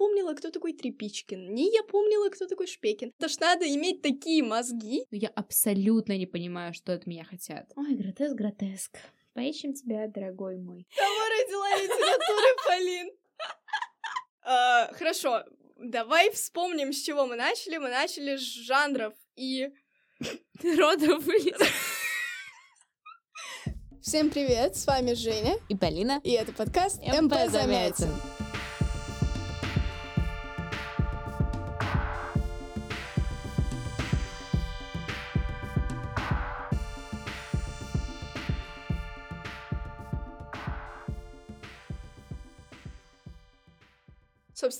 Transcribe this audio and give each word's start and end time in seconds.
помнила, 0.00 0.32
кто 0.32 0.50
такой 0.50 0.72
Трепичкин, 0.72 1.54
ни 1.54 1.74
я 1.76 1.82
помнила, 1.82 2.30
кто 2.30 2.46
такой 2.46 2.66
Шпекин. 2.66 3.12
Это 3.18 3.28
ж 3.28 3.38
надо 3.38 3.68
иметь 3.68 4.00
такие 4.00 4.42
мозги. 4.42 5.04
Но 5.10 5.18
я 5.18 5.28
абсолютно 5.28 6.16
не 6.16 6.24
понимаю, 6.26 6.72
что 6.72 6.94
от 6.94 7.06
меня 7.06 7.24
хотят. 7.24 7.70
Ой, 7.76 7.94
гротеск, 7.96 8.34
гротеск. 8.34 8.96
Поищем 9.34 9.74
тебя, 9.74 10.08
дорогой 10.08 10.56
мой. 10.56 10.86
Кого 10.96 11.20
родила 11.36 11.68
литература, 11.82 12.48
Полин? 12.66 13.10
А, 14.42 14.90
Хорошо, 14.94 15.44
давай 15.76 16.30
вспомним, 16.30 16.94
с 16.94 17.02
чего 17.02 17.26
мы 17.26 17.36
начали. 17.36 17.76
Мы 17.76 17.90
начали 17.90 18.36
с 18.36 18.40
жанров 18.40 19.12
и... 19.36 19.68
Родов 20.78 21.24
Всем 24.00 24.30
привет, 24.30 24.76
с 24.76 24.86
вами 24.86 25.12
Женя, 25.12 25.56
И 25.68 25.76
Полина. 25.76 26.20
и 26.24 26.30
это 26.30 26.52
подкаст 26.52 27.02
МП 27.02 27.22
МП 27.22 27.50
Замятин. 27.50 28.08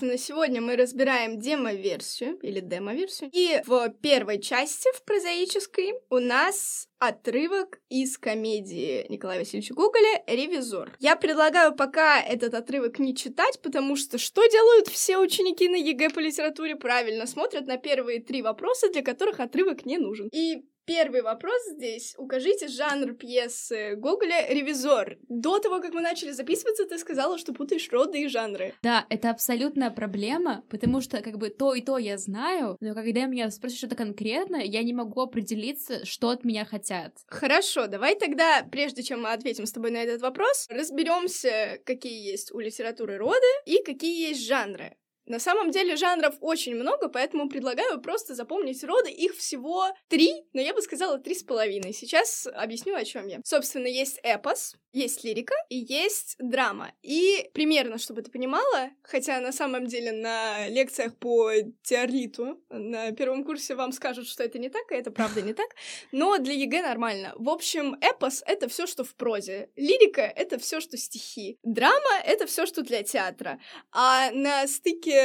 Собственно, 0.00 0.16
сегодня 0.16 0.62
мы 0.62 0.76
разбираем 0.76 1.38
демо-версию 1.38 2.38
или 2.38 2.60
демо-версию. 2.60 3.28
И 3.34 3.60
в 3.66 3.90
первой 4.00 4.40
части, 4.40 4.88
в 4.94 5.04
прозаической, 5.04 5.92
у 6.08 6.20
нас 6.20 6.88
отрывок 6.98 7.80
из 7.90 8.16
комедии 8.16 9.04
Николая 9.10 9.40
Васильевича 9.40 9.74
Гоголя 9.74 10.22
«Ревизор». 10.26 10.90
Я 11.00 11.16
предлагаю 11.16 11.74
пока 11.76 12.18
этот 12.18 12.54
отрывок 12.54 12.98
не 12.98 13.14
читать, 13.14 13.60
потому 13.62 13.94
что 13.94 14.16
что 14.16 14.42
делают 14.46 14.88
все 14.88 15.18
ученики 15.18 15.68
на 15.68 15.76
ЕГЭ 15.76 16.08
по 16.08 16.20
литературе? 16.20 16.76
Правильно, 16.76 17.26
смотрят 17.26 17.66
на 17.66 17.76
первые 17.76 18.22
три 18.22 18.40
вопроса, 18.40 18.90
для 18.90 19.02
которых 19.02 19.38
отрывок 19.38 19.84
не 19.84 19.98
нужен. 19.98 20.30
И 20.32 20.64
Первый 20.86 21.22
вопрос 21.22 21.60
здесь. 21.76 22.14
Укажите 22.18 22.68
жанр 22.68 23.14
пьесы 23.14 23.94
Гоголя 23.96 24.46
«Ревизор». 24.48 25.18
До 25.28 25.58
того, 25.58 25.80
как 25.80 25.92
мы 25.92 26.00
начали 26.00 26.32
записываться, 26.32 26.84
ты 26.84 26.98
сказала, 26.98 27.38
что 27.38 27.52
путаешь 27.52 27.88
роды 27.90 28.22
и 28.22 28.28
жанры. 28.28 28.74
Да, 28.82 29.06
это 29.08 29.30
абсолютная 29.30 29.90
проблема, 29.90 30.64
потому 30.68 31.00
что 31.00 31.22
как 31.22 31.38
бы 31.38 31.50
то 31.50 31.74
и 31.74 31.80
то 31.80 31.98
я 31.98 32.18
знаю, 32.18 32.76
но 32.80 32.94
когда 32.94 33.26
меня 33.26 33.50
спросят 33.50 33.78
что-то 33.78 33.96
конкретно, 33.96 34.56
я 34.56 34.82
не 34.82 34.92
могу 34.92 35.20
определиться, 35.20 36.04
что 36.04 36.30
от 36.30 36.44
меня 36.44 36.64
хотят. 36.64 37.12
Хорошо, 37.26 37.86
давай 37.86 38.16
тогда, 38.16 38.66
прежде 38.70 39.02
чем 39.02 39.22
мы 39.22 39.32
ответим 39.32 39.66
с 39.66 39.72
тобой 39.72 39.90
на 39.90 39.98
этот 39.98 40.22
вопрос, 40.22 40.66
разберемся, 40.68 41.78
какие 41.84 42.30
есть 42.30 42.52
у 42.52 42.58
литературы 42.58 43.16
роды 43.16 43.46
и 43.66 43.82
какие 43.82 44.28
есть 44.28 44.46
жанры. 44.46 44.96
На 45.30 45.38
самом 45.38 45.70
деле 45.70 45.94
жанров 45.94 46.34
очень 46.40 46.74
много, 46.74 47.08
поэтому 47.08 47.48
предлагаю 47.48 48.00
просто 48.00 48.34
запомнить 48.34 48.82
роды. 48.82 49.10
Их 49.10 49.36
всего 49.36 49.86
три, 50.08 50.32
но 50.52 50.60
я 50.60 50.74
бы 50.74 50.82
сказала 50.82 51.18
три 51.18 51.36
с 51.36 51.44
половиной. 51.44 51.92
Сейчас 51.92 52.48
объясню, 52.52 52.96
о 52.96 53.04
чем 53.04 53.28
я. 53.28 53.38
Собственно, 53.44 53.86
есть 53.86 54.18
эпос, 54.24 54.74
есть 54.92 55.22
лирика 55.22 55.54
и 55.68 55.76
есть 55.76 56.34
драма. 56.40 56.90
И 57.02 57.48
примерно, 57.54 57.98
чтобы 57.98 58.22
ты 58.22 58.30
понимала, 58.32 58.90
хотя 59.02 59.38
на 59.38 59.52
самом 59.52 59.86
деле 59.86 60.10
на 60.10 60.66
лекциях 60.66 61.16
по 61.16 61.52
теорлиту 61.84 62.60
на 62.68 63.12
первом 63.12 63.44
курсе 63.44 63.76
вам 63.76 63.92
скажут, 63.92 64.26
что 64.26 64.42
это 64.42 64.58
не 64.58 64.68
так, 64.68 64.90
и 64.90 64.96
это 64.96 65.12
правда 65.12 65.42
не 65.42 65.54
так, 65.54 65.68
но 66.10 66.38
для 66.38 66.54
ЕГЭ 66.54 66.82
нормально. 66.82 67.34
В 67.36 67.50
общем, 67.50 67.96
эпос— 68.00 68.42
это 68.46 68.68
все, 68.68 68.88
что 68.88 69.04
в 69.04 69.14
прозе. 69.14 69.70
Лирика— 69.76 70.22
это 70.36 70.58
все, 70.58 70.80
что 70.80 70.96
стихи. 70.96 71.56
Драма— 71.62 72.18
это 72.26 72.46
все, 72.46 72.66
что 72.66 72.82
для 72.82 73.04
театра. 73.04 73.60
А 73.92 74.32
на 74.32 74.66
стыке 74.66 75.19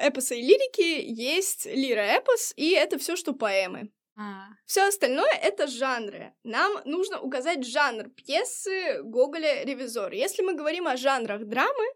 эпоса 0.00 0.34
и 0.34 0.42
лирики 0.42 1.04
есть 1.04 1.66
лира-эпос, 1.66 2.52
и 2.56 2.70
это 2.70 2.98
все, 2.98 3.16
что 3.16 3.32
поэмы. 3.32 3.90
А, 4.16 4.48
Все 4.66 4.86
остальное 4.86 5.32
это 5.32 5.66
жанры. 5.66 6.34
Нам 6.44 6.72
нужно 6.84 7.20
указать 7.20 7.64
жанр 7.64 8.10
пьесы 8.10 9.02
Гоголя 9.02 9.64
«Ревизор». 9.64 10.12
Если 10.12 10.42
мы 10.42 10.54
говорим 10.54 10.86
о 10.86 10.96
жанрах 10.98 11.46
драмы 11.46 11.86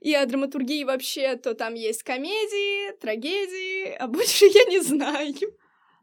и 0.00 0.14
о 0.14 0.24
драматургии 0.24 0.84
вообще, 0.84 1.36
то 1.36 1.54
там 1.54 1.74
есть 1.74 2.02
комедии, 2.02 2.96
трагедии, 2.96 3.92
а 3.92 4.06
больше 4.06 4.46
я 4.54 4.64
не 4.64 4.80
знаю. 4.80 5.34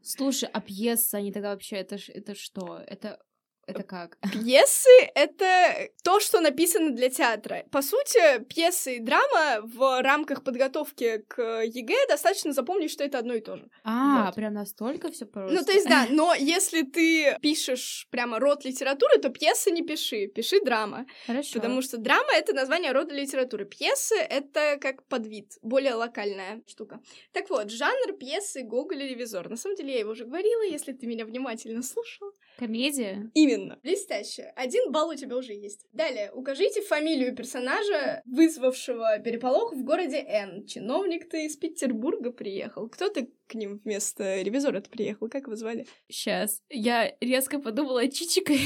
слушай, 0.03 0.47
а 0.53 0.61
пьеса, 0.61 1.17
они 1.17 1.31
тогда 1.31 1.49
вообще, 1.51 1.77
это, 1.77 1.97
это 2.07 2.35
что? 2.35 2.79
Это, 2.85 3.19
это 3.65 3.83
как? 3.83 4.17
Пьесы— 4.31 4.89
это 5.15 5.89
то, 6.03 6.19
что 6.19 6.41
написано 6.41 6.91
для 6.91 7.09
театра. 7.09 7.65
По 7.71 7.81
сути, 7.81 8.43
пьесы 8.43 8.97
и 8.97 8.99
драма 8.99 9.61
в 9.63 10.01
рамках 10.01 10.43
подготовки 10.43 11.23
к 11.27 11.63
ЕГЭ 11.63 12.07
достаточно 12.09 12.51
запомнить, 12.51 12.91
что 12.91 13.03
это 13.03 13.19
одно 13.19 13.33
и 13.33 13.39
то 13.39 13.57
же. 13.57 13.69
А, 13.83 14.25
Вот. 14.25 14.35
прям 14.35 14.53
настолько 14.53 15.11
все 15.11 15.25
просто. 15.25 15.57
Ну, 15.57 15.63
то 15.65 15.71
есть, 15.71 15.87
да, 15.87 16.07
но 16.09 16.33
если 16.33 16.83
ты 16.83 17.37
пишешь 17.41 18.07
прямо 18.11 18.39
род 18.39 18.65
литературы, 18.65 19.17
то 19.19 19.29
пьесы 19.29 19.71
не 19.71 19.81
пиши, 19.81 20.27
пиши 20.27 20.59
драма. 20.63 21.05
Хорошо. 21.25 21.53
Потому 21.53 21.81
что 21.81 21.97
драма— 21.97 22.31
это 22.33 22.53
название 22.53 22.91
рода 22.91 23.13
литературы. 23.13 23.65
Пьесы— 23.65 24.15
это 24.29 24.77
как 24.79 25.03
подвид, 25.07 25.57
более 25.61 25.93
локальная 25.93 26.61
штука. 26.67 26.99
Так 27.31 27.49
вот, 27.49 27.69
жанр 27.71 28.13
пьесы 28.19 28.63
Гоголь 28.63 29.03
и 29.03 29.09
Ревизор. 29.09 29.49
На 29.49 29.57
самом 29.57 29.75
деле, 29.75 29.93
я 29.93 29.99
его 29.99 30.11
уже 30.11 30.25
говорила, 30.25 30.63
если 30.63 30.91
ты 30.91 31.07
меня 31.07 31.25
внимательно 31.25 31.81
слушала. 31.81 32.31
Комедия? 32.57 33.29
Именно. 33.33 33.79
Блестяще. 33.83 34.51
Один 34.55 34.91
балл 34.91 35.09
у 35.09 35.15
тебя 35.15 35.35
уже 35.37 35.53
есть. 35.53 35.85
Далее, 35.91 36.31
укажите 36.31 36.81
фамилию 36.81 37.35
персонажа, 37.35 38.21
вызвавшего 38.25 39.19
переполох 39.19 39.73
в 39.73 39.83
городе 39.83 40.17
Н. 40.17 40.65
Чиновник-то 40.65 41.37
из 41.37 41.55
Петербурга 41.57 42.31
приехал. 42.31 42.87
Кто-то 42.89 43.27
к 43.47 43.55
ним 43.55 43.79
вместо 43.83 44.41
ревизора-то 44.41 44.89
приехал. 44.89 45.29
Как 45.29 45.43
его 45.43 45.55
звали? 45.55 45.87
Сейчас. 46.09 46.61
Я 46.69 47.13
резко 47.21 47.59
подумала 47.59 48.01
о 48.01 48.07
Чичике. 48.07 48.57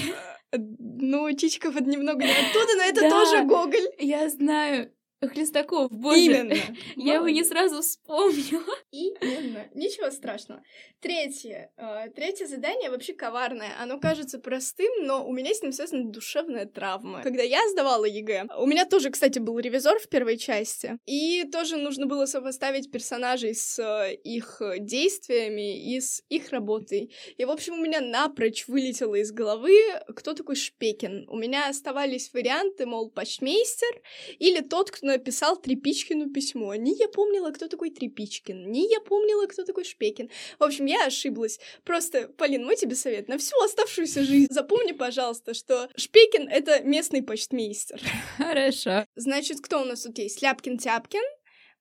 Ну, 0.53 1.31
Чичиков 1.35 1.75
это 1.75 1.89
немного 1.89 2.23
не 2.23 2.31
оттуда, 2.31 2.73
но 2.77 2.83
это 2.83 3.01
Да. 3.01 3.09
тоже 3.09 3.43
Гоголь. 3.43 3.87
Я 3.99 4.29
знаю. 4.29 4.91
Хлестаков, 5.21 5.91
боже. 5.91 6.19
Именно. 6.19 6.53
Я 6.95 7.15
его 7.15 7.29
не 7.29 7.43
сразу 7.43 7.81
вспомнила. 7.81 8.75
Именно. 8.91 9.67
Ничего 9.73 10.11
страшного. 10.11 10.61
Третье. 10.99 11.71
Э, 11.77 12.09
Третье 12.15 12.45
задание 12.45 12.91
вообще 12.91 13.13
коварное. 13.13 13.71
Оно 13.79 13.99
кажется 13.99 14.37
простым, 14.37 15.05
но 15.05 15.27
у 15.27 15.33
меня 15.33 15.53
с 15.53 15.63
ним 15.63 15.71
связана 15.71 16.11
душевная 16.11 16.67
травма. 16.67 17.21
Когда 17.23 17.41
я 17.41 17.67
сдавала 17.69 18.05
ЕГЭ, 18.05 18.47
у 18.59 18.67
меня 18.67 18.85
тоже, 18.85 19.09
кстати, 19.09 19.39
был 19.39 19.57
ревизор 19.57 19.97
в 19.99 20.07
первой 20.07 20.37
части, 20.37 20.99
и 21.07 21.45
тоже 21.51 21.77
нужно 21.77 22.05
было 22.05 22.27
сопоставить 22.27 22.91
персонажей 22.91 23.55
с 23.55 23.79
э, 23.79 24.13
их 24.13 24.61
действиями 24.79 25.95
и 25.95 25.99
с 25.99 26.21
их 26.29 26.51
работой. 26.51 27.11
И, 27.37 27.45
в 27.45 27.49
общем, 27.49 27.73
у 27.73 27.83
меня 27.83 28.01
напрочь 28.01 28.67
вылетело 28.67 29.15
из 29.15 29.31
головы, 29.31 29.75
кто 30.15 30.33
такой 30.33 30.55
Шпекин. 30.55 31.27
У 31.27 31.37
меня 31.37 31.69
оставались 31.69 32.31
варианты, 32.33 32.85
мол, 32.85 33.09
почтмейстер 33.09 34.01
или 34.37 34.61
тот, 34.61 34.91
кто 34.91 35.06
написал 35.07 35.57
Трепичкину 35.57 36.29
письмо. 36.29 36.75
Ни 36.75 36.97
я 36.99 37.07
помнила, 37.07 37.51
кто 37.51 37.67
такой 37.67 37.89
Трепичкин, 37.89 38.71
ни 38.71 38.91
я 38.91 38.99
помнила, 38.99 39.47
кто 39.47 39.63
такой 39.63 39.83
Шпекин. 39.83 40.29
В 40.59 40.63
общем, 40.63 40.85
я 40.85 41.05
ошиблась. 41.05 41.59
Просто, 41.83 42.27
Полин, 42.27 42.65
мой 42.65 42.75
тебе 42.75 42.95
совет. 42.95 43.27
На 43.27 43.37
всю 43.37 43.57
оставшуюся 43.63 44.23
жизнь 44.23 44.51
запомни, 44.51 44.91
пожалуйста, 44.91 45.53
что 45.53 45.89
Шпекин— 45.95 46.47
это 46.49 46.81
местный 46.83 47.23
почтмейстер. 47.23 48.01
Хорошо. 48.37 49.05
Значит, 49.15 49.61
кто 49.61 49.81
у 49.81 49.85
нас 49.85 50.03
тут 50.03 50.17
есть? 50.17 50.43
Ляпкин-Тяпкин, 50.43 51.23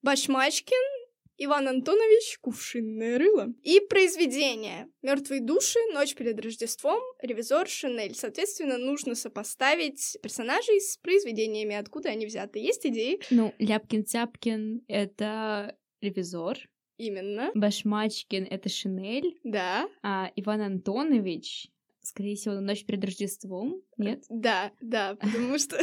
Башмачкин, 0.03 1.06
Иван 1.39 1.69
Антонович, 1.69 2.39
Кувшинное 2.41 3.19
рыло. 3.19 3.53
И 3.63 3.81
произведение. 3.81 4.89
Мертвые 5.03 5.41
души, 5.43 5.79
Ночь 5.93 6.15
перед 6.15 6.41
Рождеством, 6.41 7.01
Ревизор, 7.21 7.69
Шинель. 7.69 8.15
Соответственно, 8.15 8.79
нужно 8.79 9.15
сопоставить 9.15 10.17
персонажей 10.23 10.81
с 10.81 10.97
произведениями, 10.97 11.77
откуда 11.77 12.09
они 12.09 12.27
взяты. 12.27 12.59
Есть 12.59 12.87
идеи? 12.87 13.21
Ну, 13.31 13.55
Ляпкин-Тяпкин— 13.59 14.85
это 14.89 15.77
ревизор. 16.01 16.59
Именно. 16.97 17.51
Башмачкин— 17.55 18.47
это 18.51 18.71
Шинель. 18.71 19.39
Да. 19.45 19.89
А 20.03 20.31
Иван 20.37 20.63
Антонович, 20.63 21.69
скорее 22.01 22.37
всего, 22.37 22.61
ночь 22.61 22.87
перед 22.87 23.05
Рождеством, 23.05 23.83
нет? 23.99 24.25
Да, 24.31 24.73
да, 24.81 25.17
потому 25.17 25.59
что 25.59 25.79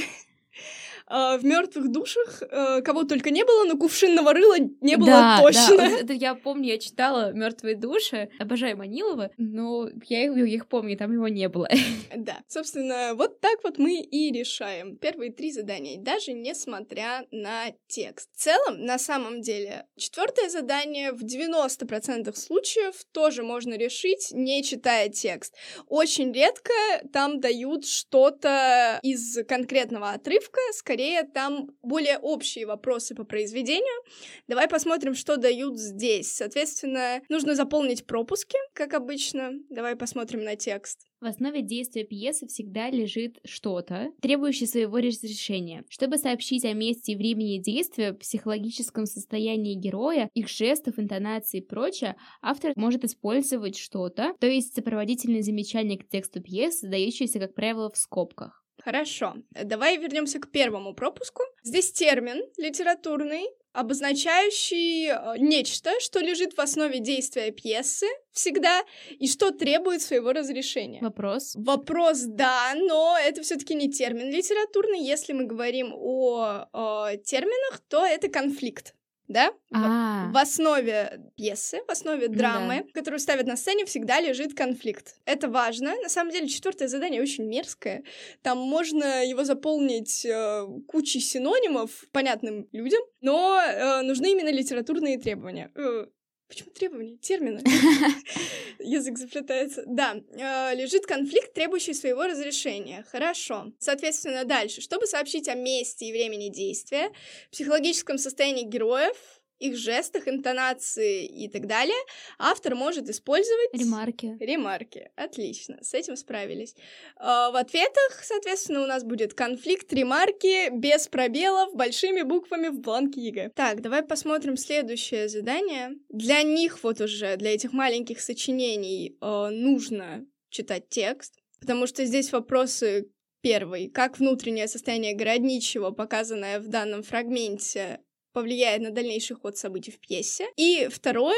а, 1.07 1.38
в 1.38 1.45
мертвых 1.45 1.91
душах 1.91 2.41
э, 2.41 2.81
кого 2.81 3.03
только 3.03 3.29
не 3.29 3.44
было, 3.44 3.65
но 3.65 3.77
кувшинного 3.77 4.33
рыла 4.33 4.55
не 4.81 4.95
было 4.97 5.09
да, 5.09 5.39
точно. 5.41 5.77
Да, 5.77 5.89
это 5.89 6.13
я 6.13 6.35
помню, 6.35 6.69
я 6.69 6.77
читала 6.79 7.33
«Мертвые 7.33 7.75
души», 7.75 8.29
обожаю 8.39 8.77
Манилова, 8.77 9.31
но 9.38 9.89
я 10.07 10.25
их, 10.25 10.35
их 10.38 10.67
помню, 10.67 10.97
там 10.97 11.11
его 11.11 11.27
не 11.27 11.50
было. 11.50 11.67
Да, 12.15 12.38
собственно, 12.47 13.15
вот 13.15 13.41
так 13.41 13.63
вот 13.63 13.79
мы 13.79 14.00
и 14.00 14.31
решаем 14.31 14.97
первые 14.97 15.31
три 15.31 15.51
задания, 15.51 16.00
даже 16.00 16.31
несмотря 16.31 17.25
на 17.31 17.65
текст. 17.88 18.29
В 18.33 18.38
целом, 18.38 18.85
на 18.85 19.00
самом 19.00 19.41
деле, 19.41 19.88
четвертое 19.97 20.50
задание 20.50 21.11
в 21.11 21.23
90% 21.23 22.33
случаев 22.35 22.95
тоже 23.11 23.44
можно 23.44 23.73
решить, 23.73 24.29
не 24.31 24.63
читая 24.63 25.09
текст. 25.09 25.55
Очень 25.88 26.31
редко 26.31 26.71
там 27.11 27.39
дают 27.39 27.85
что-то 27.85 29.00
из 29.01 29.44
конкретного 29.45 30.11
отрывка, 30.11 30.59
скорее 30.73 30.93
скорее 30.94 31.24
там 31.24 31.72
более 31.81 32.19
общие 32.19 32.68
вопросы 32.68 33.16
по 33.16 33.24
произведению. 33.24 34.04
Давай 34.48 34.68
посмотрим, 34.68 35.16
что 35.16 35.38
дают 35.38 35.80
здесь. 35.80 36.31
Соответственно, 36.31 37.22
нужно 37.30 37.56
заполнить 37.56 38.06
пропуски, 38.06 38.57
как 38.74 38.94
обычно. 38.94 39.54
Давай 39.69 39.95
посмотрим 39.95 40.44
на 40.44 40.56
текст. 40.56 41.00
В 41.19 41.25
основе 41.25 41.62
действия 41.62 42.04
пьесы 42.04 42.48
всегда 42.48 42.92
лежит 42.92 43.40
что-то, 43.45 44.12
требующее 44.22 44.68
своего 44.68 44.98
разрешения. 44.98 45.84
Чтобы 45.90 46.18
сообщить 46.18 46.66
о 46.66 46.74
месте 46.74 47.13
и 47.13 47.16
времени 47.16 47.60
действия, 47.60 48.13
психологическом 48.13 49.06
состоянии 49.06 49.74
героя, 49.74 50.30
их 50.34 50.48
жестов, 50.50 51.00
интонации 51.00 51.60
и 51.60 51.66
прочее, 51.66 52.18
автор 52.42 52.74
может 52.75 53.04
использовать 53.06 53.78
что-то, 53.78 54.34
то 54.39 54.48
есть 54.48 54.75
сопроводительные 54.75 55.42
замечания 55.44 55.98
к 55.98 56.07
тексту 56.07 56.42
пьесы, 56.42 56.88
дающиеся, 56.88 57.39
как 57.39 57.56
правило, 57.56 57.89
в 57.89 57.98
скобках. 57.98 58.62
Хорошо. 58.83 59.35
Давай 59.51 59.97
вернемся 59.97 60.39
к 60.39 60.51
первому 60.51 60.94
пропуску. 60.94 61.44
Здесь 61.63 61.91
термин 61.94 62.44
литературный, 62.57 63.45
обозначающий 63.71 65.07
э, 65.07 65.38
нечто, 65.38 65.91
что 66.01 66.19
лежит 66.19 66.57
в 66.57 66.59
основе 66.59 67.00
действия 67.00 67.51
пьесы 67.51 68.07
всегда 68.33 68.83
и 69.09 69.27
что 69.27 69.51
требует 69.51 70.01
своего 70.01 70.33
разрешения. 70.33 71.00
Вопрос. 71.01 71.53
Вопрос, 71.56 72.24
да, 72.24 72.74
но 72.75 73.18
это 73.18 73.41
все-таки 73.41 73.74
не 73.74 73.89
термин 73.89 74.30
литературный. 74.30 75.00
Если 75.00 75.31
мы 75.31 75.45
говорим 75.45 75.94
о, 75.95 76.68
о 76.74 77.15
терминах, 77.15 77.79
то 77.88 78.06
это 78.06 78.27
конфликт 78.27 78.94
да? 79.33 79.51
А. 79.74 80.30
В 80.31 80.38
основе 80.38 81.31
пьесы, 81.35 81.81
в 81.88 81.91
основе 81.91 82.30
Ну 82.30 82.35
драмы, 82.35 82.85
которую 82.94 83.19
ставят 83.19 83.47
на 83.47 83.57
сцене, 83.57 83.85
всегда 83.85 84.21
лежит 84.21 84.53
конфликт. 84.53 85.15
Это 85.25 85.50
важно. 85.50 85.94
На 86.01 86.09
самом 86.09 86.31
деле, 86.31 86.47
четвертое 86.47 86.88
задание 86.88 87.21
очень 87.21 87.45
мерзкое. 87.45 88.03
Там 88.41 88.59
можно 88.59 89.25
его 89.25 89.44
заполнить 89.44 90.25
э, 90.25 90.65
кучей 90.88 91.19
синонимов 91.19 92.06
понятным 92.12 92.68
людям, 92.71 93.01
но 93.21 93.59
э, 93.59 94.01
нужны 94.03 94.31
именно 94.31 94.51
литературные 94.51 95.18
требования. 95.18 95.71
Э, 95.75 96.06
Почему 96.53 96.69
требования? 96.69 97.17
Термины. 97.17 97.63
Язык 98.79 99.17
заплетается. 99.17 99.83
Да, 99.88 100.17
э, 100.33 100.75
лежит 100.75 101.07
конфликт, 101.07 101.51
требующий 101.55 101.95
своего 101.95 102.25
разрешения. 102.25 103.03
Хорошо. 103.11 103.71
Соответственно, 103.79 104.45
дальше. 104.45 104.79
Чтобы 104.79 105.07
сообщить 105.07 105.47
о 105.47 105.55
месте 105.55 106.05
и 106.05 106.11
времени 106.11 106.50
действия, 106.50 107.09
психологическом 107.51 108.19
состоянии 108.19 108.65
героев, 108.65 109.17
их 109.63 109.77
жестах, 109.77 110.27
интонации 110.27 111.25
и 111.25 111.48
так 111.48 111.68
далее, 111.68 111.98
автор 112.38 112.75
может 112.75 113.10
использовать... 113.10 113.74
Ремарки. 113.74 114.38
Ремарки. 114.39 115.12
Отлично, 115.15 115.77
с 115.81 115.94
этим 115.94 116.15
справились. 116.15 116.75
А, 117.15 117.51
в 117.51 117.56
ответах, 117.56 118.21
соответственно, 118.24 118.83
у 118.83 118.86
нас 118.86 119.04
будет 119.04 119.33
конфликт, 119.33 119.92
ремарки, 119.94 120.69
без 120.69 121.07
пробелов, 121.07 121.74
большими 121.74 122.21
буквами 122.24 122.68
в 122.68 122.80
бланке 122.80 123.21
ЕГЭ. 123.21 123.51
Так, 123.56 123.81
давай 123.81 124.04
посмотрим 124.04 124.57
следующее 124.57 125.30
задание. 125.30 125.92
Для 126.10 126.44
них 126.44 126.83
вот 126.83 127.01
уже, 127.01 127.38
для 127.38 127.54
этих 127.54 127.74
маленьких 127.74 128.19
сочинений 128.19 129.18
э, 129.21 129.50
нужно 129.50 130.25
читать 130.50 130.89
текст, 130.89 131.36
потому 131.60 131.88
что 131.88 132.06
здесь 132.06 132.31
вопросы 132.31 133.10
Первый. 133.44 133.89
Как 133.89 134.19
внутреннее 134.19 134.69
состояние 134.69 135.13
городничего, 135.13 135.92
показанное 135.92 136.62
в 136.62 136.69
данном 136.69 137.04
фрагменте, 137.04 138.00
повлияет 138.33 138.81
на 138.81 138.91
дальнейший 138.91 139.35
ход 139.35 139.57
событий 139.57 139.91
в 139.91 140.00
пьесе. 140.00 140.47
И 140.57 140.88
второе, 140.91 141.35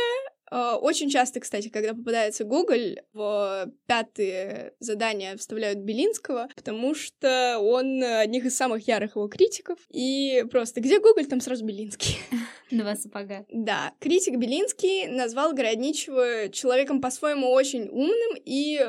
э, 0.51 0.71
очень 0.81 1.09
часто, 1.09 1.39
кстати, 1.39 1.69
когда 1.69 1.93
попадается 1.93 2.43
Гоголь, 2.43 2.97
в 3.13 3.71
пятые 3.85 4.73
задания 4.79 5.35
вставляют 5.37 5.79
Белинского, 5.79 6.49
потому 6.55 6.95
что 6.95 7.59
он 7.59 8.01
один 8.03 8.45
из 8.45 8.55
самых 8.55 8.87
ярых 8.87 9.15
его 9.15 9.27
критиков. 9.27 9.77
И 9.91 10.45
просто 10.49 10.81
где 10.81 10.99
Гоголь, 10.99 11.25
там 11.25 11.41
сразу 11.41 11.65
Белинский. 11.65 12.17
Два 12.71 12.95
сапога. 12.95 13.45
Да, 13.51 13.93
критик 13.99 14.37
Белинский 14.37 15.07
назвал 15.07 15.53
Городничего 15.53 16.47
человеком 16.51 17.01
по-своему 17.01 17.51
очень 17.51 17.87
умным 17.89 18.35
и 18.43 18.79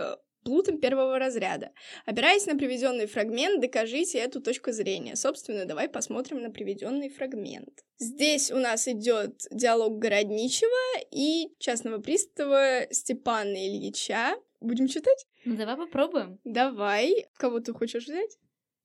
плутом 0.47 0.79
первого 0.79 1.19
разряда. 1.19 1.73
Опираясь 2.07 2.47
на 2.47 2.57
приведенный 2.57 3.07
фрагмент, 3.07 3.61
докажите 3.61 4.19
эту 4.19 4.41
точку 4.41 4.71
зрения. 4.71 5.17
Собственно, 5.17 5.65
давай 5.65 5.89
посмотрим 5.89 6.41
на 6.41 6.51
приведенный 6.51 7.09
фрагмент. 7.11 7.85
Здесь 7.99 8.53
у 8.53 8.57
нас 8.57 8.87
идет 8.87 9.43
диалог 9.51 9.99
Городничего 9.99 11.03
и 11.11 11.53
частного 11.59 11.99
пристава 11.99 12.87
Степана 12.93 13.57
Ильича. 13.57 14.37
Будем 14.61 14.87
читать? 14.87 15.27
Ну 15.45 15.57
давай 15.57 15.77
попробуем. 15.77 16.39
Давай. 16.45 17.27
Кого 17.37 17.59
ты 17.59 17.73
хочешь 17.73 18.05
взять? 18.05 18.39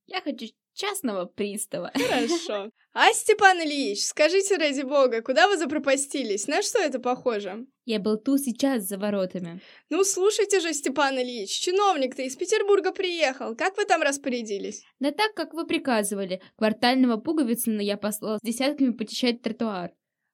Я 0.08 0.22
хочу 0.22 0.48
частного 0.73 1.25
пристава. 1.25 1.91
Хорошо. 1.94 2.71
А, 2.94 3.13
Степан 3.13 3.62
Ильич, 3.62 4.03
скажите 4.06 4.57
ради 4.57 4.81
бога, 4.81 5.21
куда 5.21 5.47
вы 5.47 5.57
запропастились? 5.57 6.47
На 6.47 6.62
что 6.62 6.79
это 6.79 7.00
похоже? 7.00 7.65
Я 7.85 8.00
был 8.00 8.18
тут 8.18 8.41
сейчас 8.41 8.83
за 8.83 8.97
воротами. 8.97 9.62
Ну, 9.89 10.03
слушайте 10.03 10.59
же, 10.59 10.73
Степан 10.73 11.18
Ильич, 11.18 11.50
чиновник-то 11.51 12.21
из 12.21 12.35
Петербурга 12.35 12.91
приехал. 12.91 13.56
Как 13.56 13.77
вы 13.77 13.85
там 13.85 14.01
распорядились? 14.01 14.83
Да 15.00 15.12
так, 15.12 15.33
как 15.33 15.53
вы 15.53 15.65
приказывали. 15.65 16.41
Квартального 16.57 17.17
пуговицына 17.17 17.81
я 17.81 17.97
послал 17.97 18.38
с 18.38 18.45
десятками 18.45 18.91
почищать 18.91 19.41
тротуар. 19.41 19.91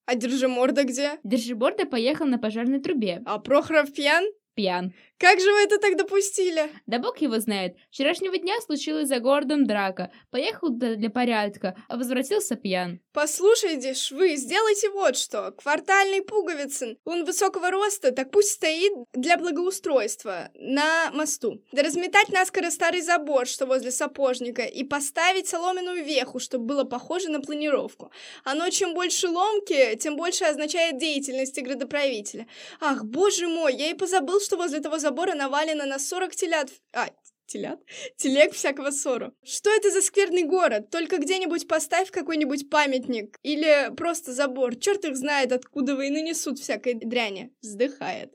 А 0.08 0.16
Держиморда 0.16 0.84
где? 0.84 1.20
Держиборда 1.24 1.86
поехал 1.86 2.26
на 2.26 2.40
пожарной 2.40 2.80
трубе. 2.80 3.22
А 3.26 3.40
Прохоров 3.40 3.94
пьян? 3.94 4.24
Пьян. 4.58 4.92
Как 5.20 5.40
же 5.40 5.52
вы 5.52 5.60
это 5.62 5.80
так 5.80 5.98
допустили? 5.98 6.72
Да 6.86 7.00
бог 7.00 7.18
его 7.20 7.40
знает. 7.40 7.76
Вчерашнего 7.92 8.38
дня 8.38 8.60
случилась 8.62 9.08
за 9.08 9.20
городом 9.20 9.66
драка. 9.66 10.12
Поехал 10.30 10.70
для 10.70 11.10
порядка, 11.10 11.76
а 11.88 11.98
возвратился 11.98 12.56
пьян. 12.56 13.00
Послушайте 13.14 13.94
ж 13.94 14.12
вы, 14.12 14.36
сделайте 14.36 14.90
вот 14.92 15.16
что. 15.16 15.52
Квартальный 15.52 16.22
Пуговицын, 16.22 16.98
он 17.04 17.26
высокого 17.26 17.72
роста, 17.72 18.12
так 18.12 18.32
пусть 18.32 18.52
стоит 18.52 18.94
для 19.14 19.38
благоустройства 19.38 20.50
на 20.56 21.12
мосту. 21.12 21.64
Да 21.72 21.82
разметать 21.82 22.30
наскоро 22.30 22.70
старый 22.70 23.02
забор, 23.02 23.48
что 23.48 23.66
возле 23.66 23.92
сапожника, 23.92 24.64
и 24.64 24.84
поставить 24.84 25.48
соломенную 25.48 26.04
веху, 26.04 26.40
чтобы 26.40 26.66
было 26.66 26.84
похоже 26.84 27.30
на 27.30 27.42
планировку. 27.42 28.12
Оно 28.44 28.70
чем 28.70 28.94
больше 28.94 29.30
ломки, 29.30 29.96
тем 29.98 30.16
больше 30.16 30.46
означает 30.46 31.00
деятельности 31.00 31.60
градоправителя. 31.60 32.48
Ах, 32.80 33.04
боже 33.04 33.48
мой, 33.48 33.76
я 33.76 33.90
и 33.90 33.96
позабыл, 33.96 34.40
что 34.48 34.56
возле 34.56 34.80
того 34.80 34.98
забора 34.98 35.34
навалено 35.36 35.86
на 35.86 36.00
40 36.00 36.36
телят... 36.36 36.70
А, 36.94 37.10
телят? 37.48 37.82
Телег 38.16 38.54
всякого 38.54 38.92
ссору. 38.92 39.34
Что 39.44 39.70
это 39.70 39.92
за 39.92 40.02
скверный 40.02 40.44
город? 40.44 40.90
Только 40.90 41.18
где-нибудь 41.18 41.68
поставь 41.68 42.12
какой-нибудь 42.12 42.70
памятник. 42.70 43.38
Или 43.44 43.94
просто 43.98 44.32
забор. 44.32 44.78
Черт 44.78 45.04
их 45.04 45.18
знает, 45.18 45.52
откуда 45.52 45.98
войны 45.98 46.22
несут 46.22 46.60
всякой 46.60 46.94
дряни. 46.94 47.52
Вздыхает. 47.62 48.34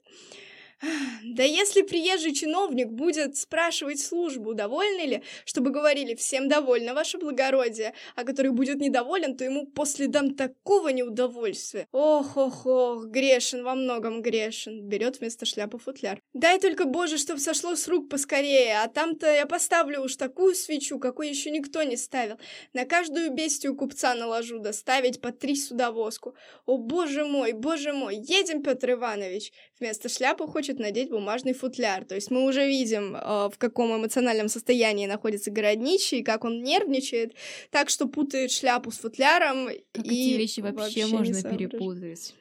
Да 1.25 1.45
если 1.45 1.83
приезжий 1.83 2.35
чиновник 2.35 2.89
будет 2.89 3.37
спрашивать 3.37 4.01
службу, 4.01 4.55
довольны 4.55 5.03
ли, 5.03 5.23
чтобы 5.45 5.71
говорили 5.71 6.15
«всем 6.15 6.49
довольно, 6.49 6.95
ваше 6.95 7.19
благородие», 7.19 7.95
а 8.17 8.25
который 8.25 8.51
будет 8.51 8.81
недоволен, 8.81 9.37
то 9.37 9.45
ему 9.45 9.67
после 9.67 10.09
дам 10.09 10.35
такого 10.35 10.89
неудовольствия. 10.89 11.87
Ох-ох-ох, 11.93 13.07
грешен, 13.07 13.63
во 13.63 13.75
многом 13.75 14.23
грешен. 14.23 14.83
Берет 14.83 15.21
вместо 15.21 15.47
шляпы 15.47 15.79
футляр. 15.79 16.21
Дай 16.35 16.59
только, 16.59 16.85
боже, 16.85 17.17
чтоб 17.19 17.39
сошло 17.39 17.77
с 17.77 17.87
рук 17.87 18.09
поскорее, 18.09 18.83
а 18.83 18.89
там-то 18.89 19.33
я 19.33 19.47
поставлю 19.47 20.03
уж 20.03 20.17
такую 20.17 20.55
свечу, 20.55 20.99
какой 20.99 21.29
еще 21.29 21.51
никто 21.51 21.83
не 21.83 21.97
ставил. 21.97 22.39
На 22.73 22.85
каждую 22.85 23.33
бестию 23.33 23.77
купца 23.77 24.15
наложу, 24.15 24.59
доставить 24.59 25.21
по 25.21 25.31
три 25.31 25.55
судовозку. 25.55 26.35
О, 26.67 26.79
боже 26.79 27.25
мой, 27.25 27.53
боже 27.53 27.93
мой, 27.93 28.17
едем, 28.17 28.63
Петр 28.63 28.93
Иванович. 28.93 29.53
Вместо 29.79 30.09
шляпы 30.09 30.47
хочет 30.47 30.72
надеть 30.79 31.11
бумажный 31.11 31.53
футляр. 31.53 32.05
То 32.05 32.15
есть 32.15 32.31
мы 32.31 32.45
уже 32.45 32.67
видим, 32.67 33.17
э, 33.17 33.49
в 33.49 33.55
каком 33.59 33.97
эмоциональном 33.97 34.49
состоянии 34.49 35.07
находится 35.07 35.51
городничий, 35.51 36.23
как 36.23 36.45
он 36.45 36.63
нервничает, 36.63 37.35
так 37.71 37.89
что 37.89 38.07
путает 38.07 38.51
шляпу 38.51 38.91
с 38.91 38.99
футляром. 38.99 39.69
Как 39.93 40.07
и 40.07 40.09
эти 40.09 40.39
вещи 40.39 40.61
вообще, 40.61 41.05
не 41.05 41.13
можно 41.13 41.43
перепутать? 41.43 42.35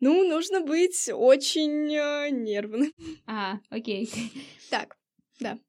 Ну, 0.00 0.28
нужно 0.28 0.60
быть 0.60 1.08
очень 1.12 1.94
э, 1.94 2.30
нервным. 2.30 2.92
А, 3.26 3.58
окей. 3.70 4.10
Так, 4.70 4.96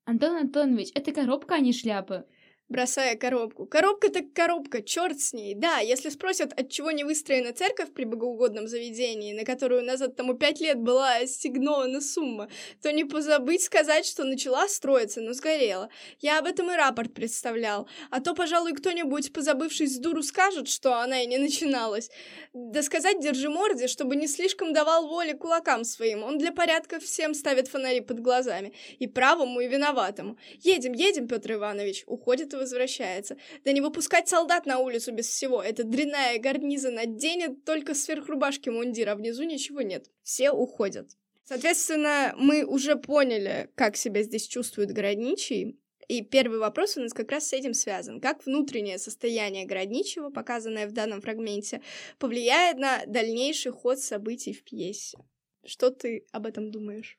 Антон 0.06 0.38
Антонович, 0.38 0.90
это 0.94 1.12
коробка, 1.12 1.56
а 1.56 1.60
не 1.60 1.74
шляпа. 1.74 2.26
Бросая 2.70 3.16
коробку. 3.16 3.66
Коробка 3.66 4.10
так 4.10 4.34
коробка, 4.34 4.82
черт 4.82 5.20
с 5.20 5.34
ней. 5.34 5.54
Да, 5.56 5.80
если 5.80 6.10
спросят, 6.10 6.52
от 6.60 6.70
чего 6.70 6.92
не 6.92 7.04
выстроена 7.04 7.54
церковь 7.54 7.94
при 7.94 8.06
богоугодном 8.06 8.68
заведении, 8.68 9.34
на 9.34 9.46
которую 9.46 9.84
назад 9.84 10.16
тому 10.16 10.34
пять 10.34 10.60
лет 10.60 10.80
была 10.80 11.18
ассигнована 11.18 12.02
сумма, 12.02 12.50
то 12.82 12.92
не 12.92 13.04
позабыть 13.04 13.64
сказать, 13.64 14.06
что 14.06 14.24
начала 14.24 14.68
строиться, 14.68 15.22
но 15.22 15.34
сгорела. 15.34 15.90
Я 16.20 16.40
об 16.40 16.46
этом 16.46 16.72
и 16.72 16.76
рапорт 16.76 17.14
представлял. 17.14 17.88
А 18.10 18.20
то, 18.20 18.34
пожалуй, 18.34 18.74
кто-нибудь, 18.74 19.32
позабывшись 19.32 19.96
с 19.96 20.00
дуру, 20.00 20.24
скажет, 20.24 20.68
что 20.68 20.96
она 20.96 21.22
и 21.22 21.28
не 21.28 21.38
начиналась. 21.38 22.10
Да 22.54 22.82
сказать 22.82 23.22
держи 23.22 23.50
морде, 23.50 23.88
чтобы 23.88 24.16
не 24.16 24.28
слишком 24.28 24.74
давал 24.74 25.08
воли 25.08 25.34
кулакам 25.34 25.84
своим. 25.84 26.24
Он 26.24 26.38
для 26.38 26.52
порядка 26.52 27.00
всем 27.00 27.34
ставит 27.34 27.68
фонари 27.68 28.02
под 28.02 28.22
глазами. 28.22 28.74
И 28.98 29.08
правому, 29.08 29.60
и 29.60 29.68
виноватому. 29.68 30.38
Едем, 30.62 30.94
едем, 30.94 31.28
Петр 31.28 31.54
Иванович. 31.54 32.04
Уходит 32.08 32.55
будто 32.56 32.58
возвращается. 32.58 33.38
Да 33.64 33.72
не 33.72 33.82
выпускать 33.82 34.28
солдат 34.28 34.66
на 34.66 34.80
улицу 34.80 35.12
без 35.12 35.28
всего. 35.28 35.62
Это 35.62 35.84
дрянная 35.84 36.40
гарниза 36.40 36.92
наденет 36.92 37.64
только 37.66 37.94
сверхрубашки 37.94 38.70
мундира, 38.70 39.12
а 39.12 39.16
внизу 39.16 39.44
ничего 39.44 39.82
нет. 39.82 40.10
Все 40.24 40.52
уходят. 40.52 41.10
Соответственно, 41.44 42.34
мы 42.38 42.66
уже 42.66 42.96
поняли, 42.96 43.70
как 43.76 43.98
себя 43.98 44.24
здесь 44.24 44.48
чувствует 44.48 44.92
городничий, 44.92 45.80
и 46.08 46.22
первый 46.22 46.60
вопрос 46.60 46.98
у 46.98 47.02
нас 47.02 47.14
как 47.14 47.32
раз 47.32 47.48
с 47.48 47.54
этим 47.54 47.74
связан. 47.74 48.20
Как 48.20 48.46
внутреннее 48.46 48.98
состояние 48.98 49.66
городничего, 49.66 50.30
показанное 50.30 50.88
в 50.88 50.92
данном 50.92 51.22
фрагменте, 51.22 51.82
повлияет 52.20 52.78
на 52.78 53.04
дальнейший 53.08 53.72
ход 53.72 54.00
событий 54.00 54.54
в 54.54 54.64
пьесе? 54.64 55.18
Что 55.66 55.90
ты 55.90 56.26
об 56.32 56.46
этом 56.46 56.72
думаешь? 56.72 57.18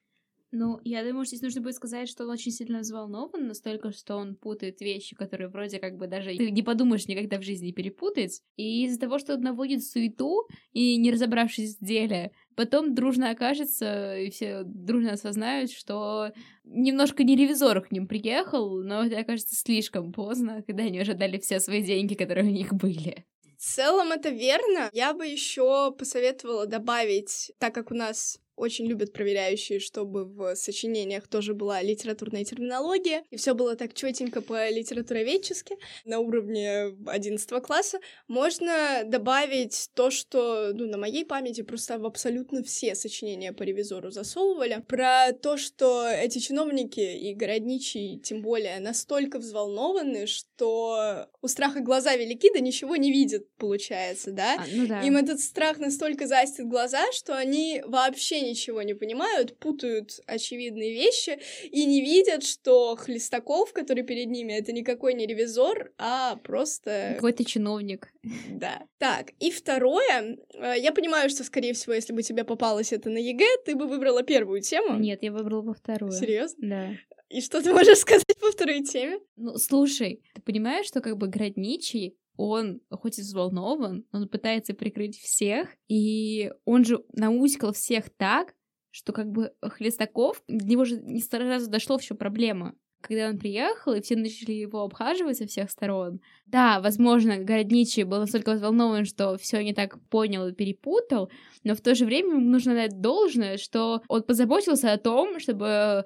Ну, 0.52 0.80
я 0.84 1.04
думаю, 1.04 1.24
что 1.24 1.36
здесь 1.36 1.42
нужно 1.42 1.60
будет 1.60 1.74
сказать, 1.74 2.08
что 2.08 2.24
он 2.24 2.30
очень 2.30 2.52
сильно 2.52 2.80
взволнован, 2.80 3.48
настолько, 3.48 3.90
что 3.90 4.16
он 4.16 4.36
путает 4.36 4.80
вещи, 4.80 5.16
которые 5.16 5.48
вроде 5.48 5.78
как 5.78 5.96
бы 5.96 6.06
даже 6.06 6.36
ты 6.36 6.50
не 6.50 6.62
подумаешь 6.62 7.06
никогда 7.06 7.38
в 7.38 7.42
жизни 7.42 7.72
перепутать. 7.72 8.42
И 8.56 8.84
из-за 8.84 9.00
того, 9.00 9.18
что 9.18 9.34
он 9.34 9.40
наводит 9.40 9.84
суету 9.84 10.46
и 10.72 10.96
не 10.96 11.10
разобравшись 11.10 11.76
в 11.76 11.84
деле, 11.84 12.30
потом 12.54 12.94
дружно 12.94 13.30
окажется, 13.30 14.16
и 14.16 14.30
все 14.30 14.62
дружно 14.64 15.12
осознают, 15.12 15.72
что 15.72 16.30
немножко 16.64 17.24
не 17.24 17.36
ревизор 17.36 17.80
к 17.82 17.90
ним 17.90 18.06
приехал, 18.06 18.82
но 18.82 19.04
это 19.04 19.18
окажется 19.18 19.56
слишком 19.56 20.12
поздно, 20.12 20.62
когда 20.66 20.84
они 20.84 21.00
уже 21.00 21.14
дали 21.14 21.38
все 21.38 21.58
свои 21.58 21.82
деньги, 21.82 22.14
которые 22.14 22.46
у 22.46 22.52
них 22.52 22.72
были. 22.72 23.26
В 23.58 23.62
целом 23.62 24.12
это 24.12 24.28
верно. 24.28 24.90
Я 24.92 25.12
бы 25.14 25.26
еще 25.26 25.92
посоветовала 25.92 26.66
добавить, 26.66 27.52
так 27.58 27.74
как 27.74 27.90
у 27.90 27.94
нас 27.94 28.38
очень 28.56 28.86
любят 28.86 29.12
проверяющие, 29.12 29.78
чтобы 29.78 30.24
в 30.24 30.56
сочинениях 30.56 31.28
тоже 31.28 31.54
была 31.54 31.82
литературная 31.82 32.44
терминология, 32.44 33.24
и 33.30 33.36
все 33.36 33.54
было 33.54 33.76
так 33.76 33.94
четенько 33.94 34.40
по 34.40 34.68
литературоведчески 34.70 35.76
на 36.04 36.18
уровне 36.18 36.96
11 37.06 37.62
класса. 37.62 37.98
Можно 38.28 39.02
добавить 39.04 39.90
то, 39.94 40.10
что 40.10 40.72
ну, 40.74 40.86
на 40.86 40.98
моей 40.98 41.24
памяти 41.24 41.62
просто 41.62 41.98
в 41.98 42.06
абсолютно 42.06 42.62
все 42.62 42.94
сочинения 42.94 43.52
по 43.52 43.62
ревизору 43.62 44.10
засовывали, 44.10 44.82
про 44.88 45.32
то, 45.32 45.56
что 45.56 46.08
эти 46.08 46.38
чиновники 46.38 47.00
и 47.00 47.34
городничий, 47.34 48.18
тем 48.18 48.42
более, 48.42 48.80
настолько 48.80 49.38
взволнованы, 49.38 50.26
что 50.26 51.28
у 51.42 51.48
страха 51.48 51.80
глаза 51.80 52.16
велики, 52.16 52.50
да 52.52 52.60
ничего 52.60 52.96
не 52.96 53.12
видят, 53.12 53.48
получается, 53.56 54.32
да? 54.32 54.54
А, 54.54 54.64
ну 54.72 54.86
да. 54.86 55.02
Им 55.02 55.16
этот 55.16 55.40
страх 55.40 55.78
настолько 55.78 56.26
застит 56.26 56.66
глаза, 56.66 57.12
что 57.12 57.36
они 57.36 57.82
вообще 57.86 58.45
ничего 58.48 58.82
не 58.82 58.94
понимают, 58.94 59.58
путают 59.58 60.20
очевидные 60.26 60.92
вещи 60.92 61.38
и 61.64 61.84
не 61.84 62.00
видят, 62.00 62.44
что 62.44 62.96
Хлестаков, 62.96 63.72
который 63.72 64.04
перед 64.04 64.28
ними, 64.28 64.52
это 64.52 64.72
никакой 64.72 65.14
не 65.14 65.26
ревизор, 65.26 65.92
а 65.98 66.36
просто... 66.36 67.12
Какой-то 67.16 67.44
чиновник. 67.44 68.12
Да. 68.50 68.82
Так, 68.98 69.32
и 69.40 69.50
второе, 69.50 70.38
э, 70.54 70.74
я 70.78 70.92
понимаю, 70.92 71.30
что, 71.30 71.44
скорее 71.44 71.72
всего, 71.72 71.94
если 71.94 72.12
бы 72.12 72.22
тебе 72.22 72.44
попалось 72.44 72.92
это 72.92 73.10
на 73.10 73.18
ЕГЭ, 73.18 73.64
ты 73.64 73.74
бы 73.76 73.86
выбрала 73.86 74.22
первую 74.22 74.60
тему. 74.60 74.98
Нет, 74.98 75.22
я 75.22 75.32
выбрала 75.32 75.62
бы 75.62 75.74
вторую. 75.74 76.12
Серьезно? 76.12 76.68
Да. 76.68 77.16
И 77.28 77.40
что 77.40 77.60
ты 77.60 77.72
можешь 77.72 77.98
сказать 77.98 78.24
по 78.40 78.52
второй 78.52 78.84
теме? 78.84 79.18
Ну, 79.36 79.56
слушай, 79.58 80.22
ты 80.34 80.40
понимаешь, 80.42 80.86
что 80.86 81.00
как 81.00 81.16
бы 81.16 81.26
Городничий 81.26 82.16
он 82.36 82.80
хоть 82.90 83.18
и 83.18 83.22
взволнован, 83.22 84.04
он 84.12 84.28
пытается 84.28 84.74
прикрыть 84.74 85.18
всех, 85.18 85.68
и 85.88 86.52
он 86.64 86.84
же 86.84 87.04
науськал 87.12 87.72
всех 87.72 88.10
так, 88.10 88.54
что 88.90 89.12
как 89.12 89.30
бы 89.30 89.52
Хлестаков, 89.60 90.42
до 90.48 90.64
него 90.64 90.84
же 90.84 91.00
не 91.00 91.20
сразу 91.20 91.70
дошло 91.70 91.98
все 91.98 92.14
проблема. 92.14 92.74
Когда 93.06 93.28
он 93.28 93.38
приехал, 93.38 93.92
и 93.92 94.00
все 94.00 94.16
начали 94.16 94.52
его 94.52 94.82
обхаживать 94.82 95.36
со 95.36 95.46
всех 95.46 95.70
сторон, 95.70 96.20
да, 96.46 96.80
возможно, 96.80 97.38
Городничий 97.38 98.02
был 98.02 98.18
настолько 98.18 98.52
взволнован, 98.52 99.04
что 99.04 99.36
все 99.36 99.62
не 99.62 99.74
так 99.74 100.00
понял 100.08 100.48
и 100.48 100.52
перепутал, 100.52 101.30
но 101.62 101.74
в 101.74 101.80
то 101.80 101.94
же 101.94 102.04
время 102.04 102.30
ему 102.30 102.40
нужно 102.40 102.74
дать 102.74 103.00
должное, 103.00 103.58
что 103.58 104.02
он 104.08 104.22
позаботился 104.22 104.92
о 104.92 104.98
том, 104.98 105.38
чтобы 105.38 106.04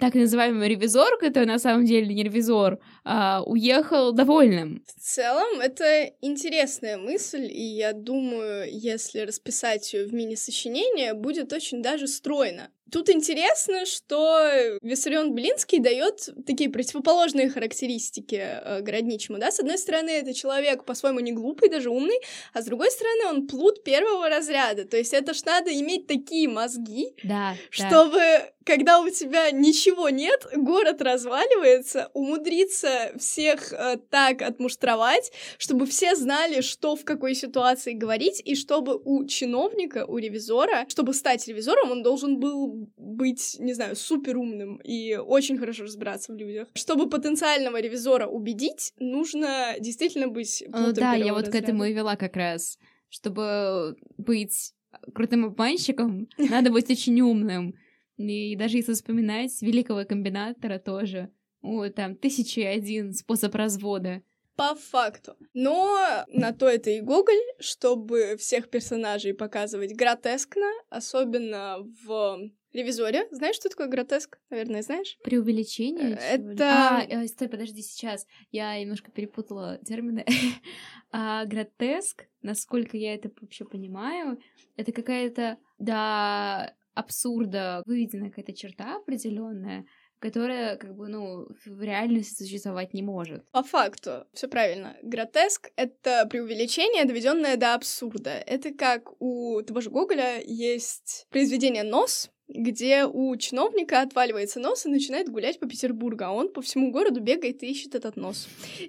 так 0.00 0.14
называемый 0.14 0.68
ревизор, 0.68 1.18
который 1.18 1.44
на 1.46 1.58
самом 1.58 1.84
деле 1.84 2.14
не 2.14 2.24
ревизор, 2.24 2.78
а, 3.04 3.42
уехал 3.44 4.12
довольным. 4.12 4.82
В 4.86 5.00
целом, 5.00 5.60
это 5.60 6.10
интересная 6.20 6.96
мысль, 6.96 7.44
и 7.44 7.62
я 7.62 7.92
думаю, 7.92 8.68
если 8.70 9.20
расписать 9.20 9.92
ее 9.92 10.06
в 10.06 10.14
мини-сочинение, 10.14 11.14
будет 11.14 11.52
очень 11.52 11.82
даже 11.82 12.06
стройно. 12.06 12.70
Тут 12.90 13.08
интересно, 13.10 13.86
что 13.86 14.78
Виссарион 14.82 15.34
Блинский 15.34 15.78
дает 15.78 16.28
такие 16.46 16.70
противоположные 16.70 17.50
характеристики 17.50 18.40
э, 18.40 18.80
городничему, 18.80 19.38
да, 19.38 19.50
с 19.50 19.60
одной 19.60 19.78
стороны, 19.78 20.10
это 20.10 20.34
человек 20.34 20.84
по-своему 20.84 21.20
не 21.20 21.32
глупый, 21.32 21.68
даже 21.68 21.90
умный, 21.90 22.18
а 22.52 22.62
с 22.62 22.64
другой 22.64 22.90
стороны, 22.90 23.26
он 23.26 23.46
плут 23.46 23.84
первого 23.84 24.28
разряда. 24.28 24.84
То 24.84 24.96
есть 24.96 25.12
это 25.12 25.34
ж 25.34 25.44
надо 25.44 25.72
иметь 25.72 26.06
такие 26.06 26.48
мозги, 26.48 27.14
да, 27.22 27.54
чтобы 27.70 28.18
да 28.18 28.50
когда 28.64 29.00
у 29.00 29.08
тебя 29.08 29.50
ничего 29.50 30.10
нет, 30.10 30.46
город 30.54 31.02
разваливается, 31.02 32.10
умудриться 32.14 33.12
всех 33.18 33.72
э, 33.72 33.96
так 34.10 34.42
отмуштровать, 34.42 35.32
чтобы 35.58 35.86
все 35.86 36.14
знали, 36.14 36.60
что 36.60 36.94
в 36.94 37.04
какой 37.04 37.34
ситуации 37.34 37.94
говорить, 37.94 38.40
и 38.44 38.54
чтобы 38.54 39.00
у 39.02 39.24
чиновника, 39.24 40.04
у 40.06 40.18
ревизора, 40.18 40.86
чтобы 40.88 41.14
стать 41.14 41.48
ревизором, 41.48 41.90
он 41.90 42.02
должен 42.02 42.38
был 42.38 42.79
быть, 42.96 43.56
не 43.58 43.72
знаю, 43.74 43.96
супер 43.96 44.36
умным 44.36 44.76
и 44.78 45.16
очень 45.16 45.58
хорошо 45.58 45.84
разбираться 45.84 46.32
в 46.32 46.36
людях. 46.36 46.68
Чтобы 46.74 47.08
потенциального 47.08 47.80
ревизора 47.80 48.26
убедить, 48.26 48.92
нужно 48.98 49.74
действительно 49.80 50.28
быть 50.28 50.62
О, 50.72 50.92
Да, 50.92 51.14
я 51.14 51.32
вот 51.32 51.46
разряда. 51.46 51.50
к 51.50 51.62
этому 51.62 51.84
и 51.84 51.92
вела 51.92 52.16
как 52.16 52.36
раз. 52.36 52.78
Чтобы 53.08 53.96
быть 54.16 54.72
крутым 55.14 55.46
обманщиком, 55.46 56.28
надо 56.38 56.70
быть 56.70 56.90
очень 56.90 57.20
умным. 57.20 57.74
И 58.16 58.54
даже 58.56 58.76
если 58.76 58.92
вспоминать 58.92 59.60
великого 59.62 60.04
комбинатора 60.04 60.78
тоже, 60.78 61.30
о, 61.62 61.88
там, 61.88 62.16
тысячи 62.16 62.60
один 62.60 63.14
способ 63.14 63.54
развода. 63.54 64.22
По 64.56 64.74
факту. 64.74 65.36
Но 65.54 66.24
на 66.28 66.52
то 66.52 66.68
это 66.68 66.90
и 66.90 67.00
Гоголь, 67.00 67.40
чтобы 67.60 68.36
всех 68.38 68.68
персонажей 68.68 69.32
показывать 69.32 69.94
гротескно, 69.94 70.66
особенно 70.90 71.78
в 72.04 72.50
Ревизоре. 72.72 73.26
Знаешь, 73.30 73.56
что 73.56 73.68
такое 73.68 73.88
гротеск? 73.88 74.38
Наверное, 74.50 74.82
знаешь? 74.82 75.18
Преувеличение? 75.24 76.16
Э, 76.20 76.36
это... 76.36 76.98
А, 76.98 77.02
э, 77.02 77.26
стой, 77.26 77.48
подожди, 77.48 77.82
сейчас. 77.82 78.26
Я 78.52 78.78
немножко 78.80 79.10
перепутала 79.10 79.78
термины. 79.78 80.24
а 81.12 81.44
гротеск, 81.46 82.26
насколько 82.42 82.96
я 82.96 83.14
это 83.14 83.30
вообще 83.40 83.64
понимаю, 83.64 84.40
это 84.76 84.92
какая-то, 84.92 85.58
да, 85.78 86.74
абсурда 86.94 87.82
выведена 87.86 88.28
какая-то 88.28 88.52
черта 88.52 88.96
определенная, 88.96 89.86
которая, 90.20 90.76
как 90.76 90.94
бы, 90.94 91.08
ну, 91.08 91.48
в 91.64 91.82
реальности 91.82 92.42
существовать 92.42 92.94
не 92.94 93.02
может. 93.02 93.50
По 93.50 93.62
факту, 93.62 94.26
все 94.32 94.48
правильно. 94.48 94.96
Гротеск— 95.02 95.70
это 95.76 96.26
преувеличение, 96.26 97.04
доведенное 97.04 97.56
до 97.56 97.74
абсурда. 97.74 98.30
Это 98.30 98.72
как 98.72 99.20
у 99.20 99.60
того 99.62 99.80
же 99.80 99.90
Гоголя 99.90 100.40
есть 100.40 101.26
произведение 101.30 101.82
«Нос», 101.82 102.30
где 102.54 103.04
у 103.04 103.34
чиновника 103.36 104.00
отваливается 104.02 104.60
нос 104.60 104.86
и 104.86 104.90
начинает 104.90 105.28
гулять 105.28 105.58
по 105.58 105.68
Петербургу, 105.68 106.24
а 106.24 106.32
он 106.32 106.52
по 106.52 106.62
всему 106.62 106.90
городу 106.90 107.20
бегает 107.20 107.62
и 107.62 107.66
ищет 107.66 107.94
этот 107.94 108.16
нос. 108.16 108.48